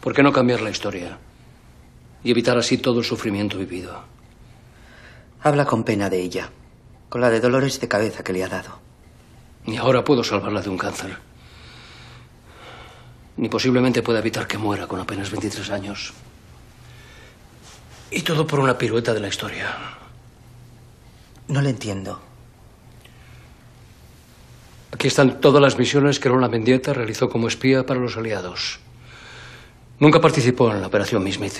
¿Por 0.00 0.14
qué 0.14 0.22
no 0.22 0.32
cambiar 0.32 0.60
la 0.60 0.70
historia? 0.70 1.18
Y 2.22 2.30
evitar 2.30 2.58
así 2.58 2.78
todo 2.78 3.00
el 3.00 3.04
sufrimiento 3.04 3.58
vivido. 3.58 4.02
Habla 5.42 5.64
con 5.64 5.84
pena 5.84 6.10
de 6.10 6.20
ella, 6.20 6.50
con 7.08 7.20
la 7.20 7.30
de 7.30 7.40
dolores 7.40 7.80
de 7.80 7.88
cabeza 7.88 8.24
que 8.24 8.32
le 8.32 8.44
ha 8.44 8.48
dado. 8.48 8.80
Ni 9.66 9.76
ahora 9.76 10.04
puedo 10.04 10.24
salvarla 10.24 10.62
de 10.62 10.70
un 10.70 10.78
cáncer. 10.78 11.18
Ni 13.36 13.48
posiblemente 13.48 14.02
pueda 14.02 14.18
evitar 14.18 14.46
que 14.46 14.58
muera 14.58 14.86
con 14.86 15.00
apenas 15.00 15.30
23 15.30 15.70
años. 15.70 16.12
Y 18.10 18.22
todo 18.22 18.46
por 18.46 18.58
una 18.58 18.76
pirueta 18.76 19.14
de 19.14 19.20
la 19.20 19.28
historia. 19.28 19.76
No 21.46 21.62
le 21.62 21.70
entiendo. 21.70 22.20
Aquí 24.90 25.06
están 25.06 25.40
todas 25.40 25.62
las 25.62 25.78
misiones 25.78 26.18
que 26.18 26.28
Roland 26.28 26.52
Mendieta 26.52 26.92
realizó 26.92 27.28
como 27.28 27.46
espía 27.46 27.86
para 27.86 28.00
los 28.00 28.16
aliados. 28.16 28.80
Nunca 30.00 30.20
participó 30.20 30.72
en 30.72 30.80
la 30.80 30.86
operación 30.86 31.22
Miss 31.22 31.36
Smith. 31.36 31.54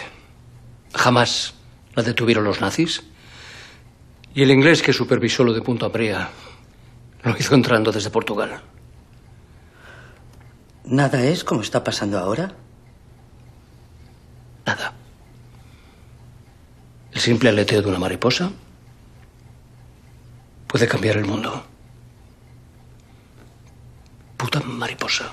Jamás 0.95 1.55
la 1.95 2.03
detuvieron 2.03 2.45
los 2.45 2.61
nazis. 2.61 3.03
Y 4.35 4.43
el 4.43 4.51
inglés 4.51 4.83
que 4.83 4.93
supervisó 4.93 5.45
lo 5.45 5.53
de 5.53 5.63
Punto 5.63 5.87
Abrea 5.87 6.31
lo 7.23 7.37
hizo 7.37 7.55
entrando 7.55 7.91
desde 7.93 8.11
Portugal. 8.11 8.61
¿Nada 10.85 11.23
es 11.25 11.45
como 11.45 11.63
está 11.63 11.83
pasando 11.85 12.19
ahora? 12.19 12.53
Nada. 14.65 14.95
El 17.13 17.21
simple 17.21 17.49
aleteo 17.51 17.83
de 17.83 17.89
una 17.89 17.99
mariposa 17.99 18.51
puede 20.67 20.87
cambiar 20.87 21.17
el 21.17 21.25
mundo. 21.25 21.65
Puta 24.37 24.61
mariposa. 24.61 25.33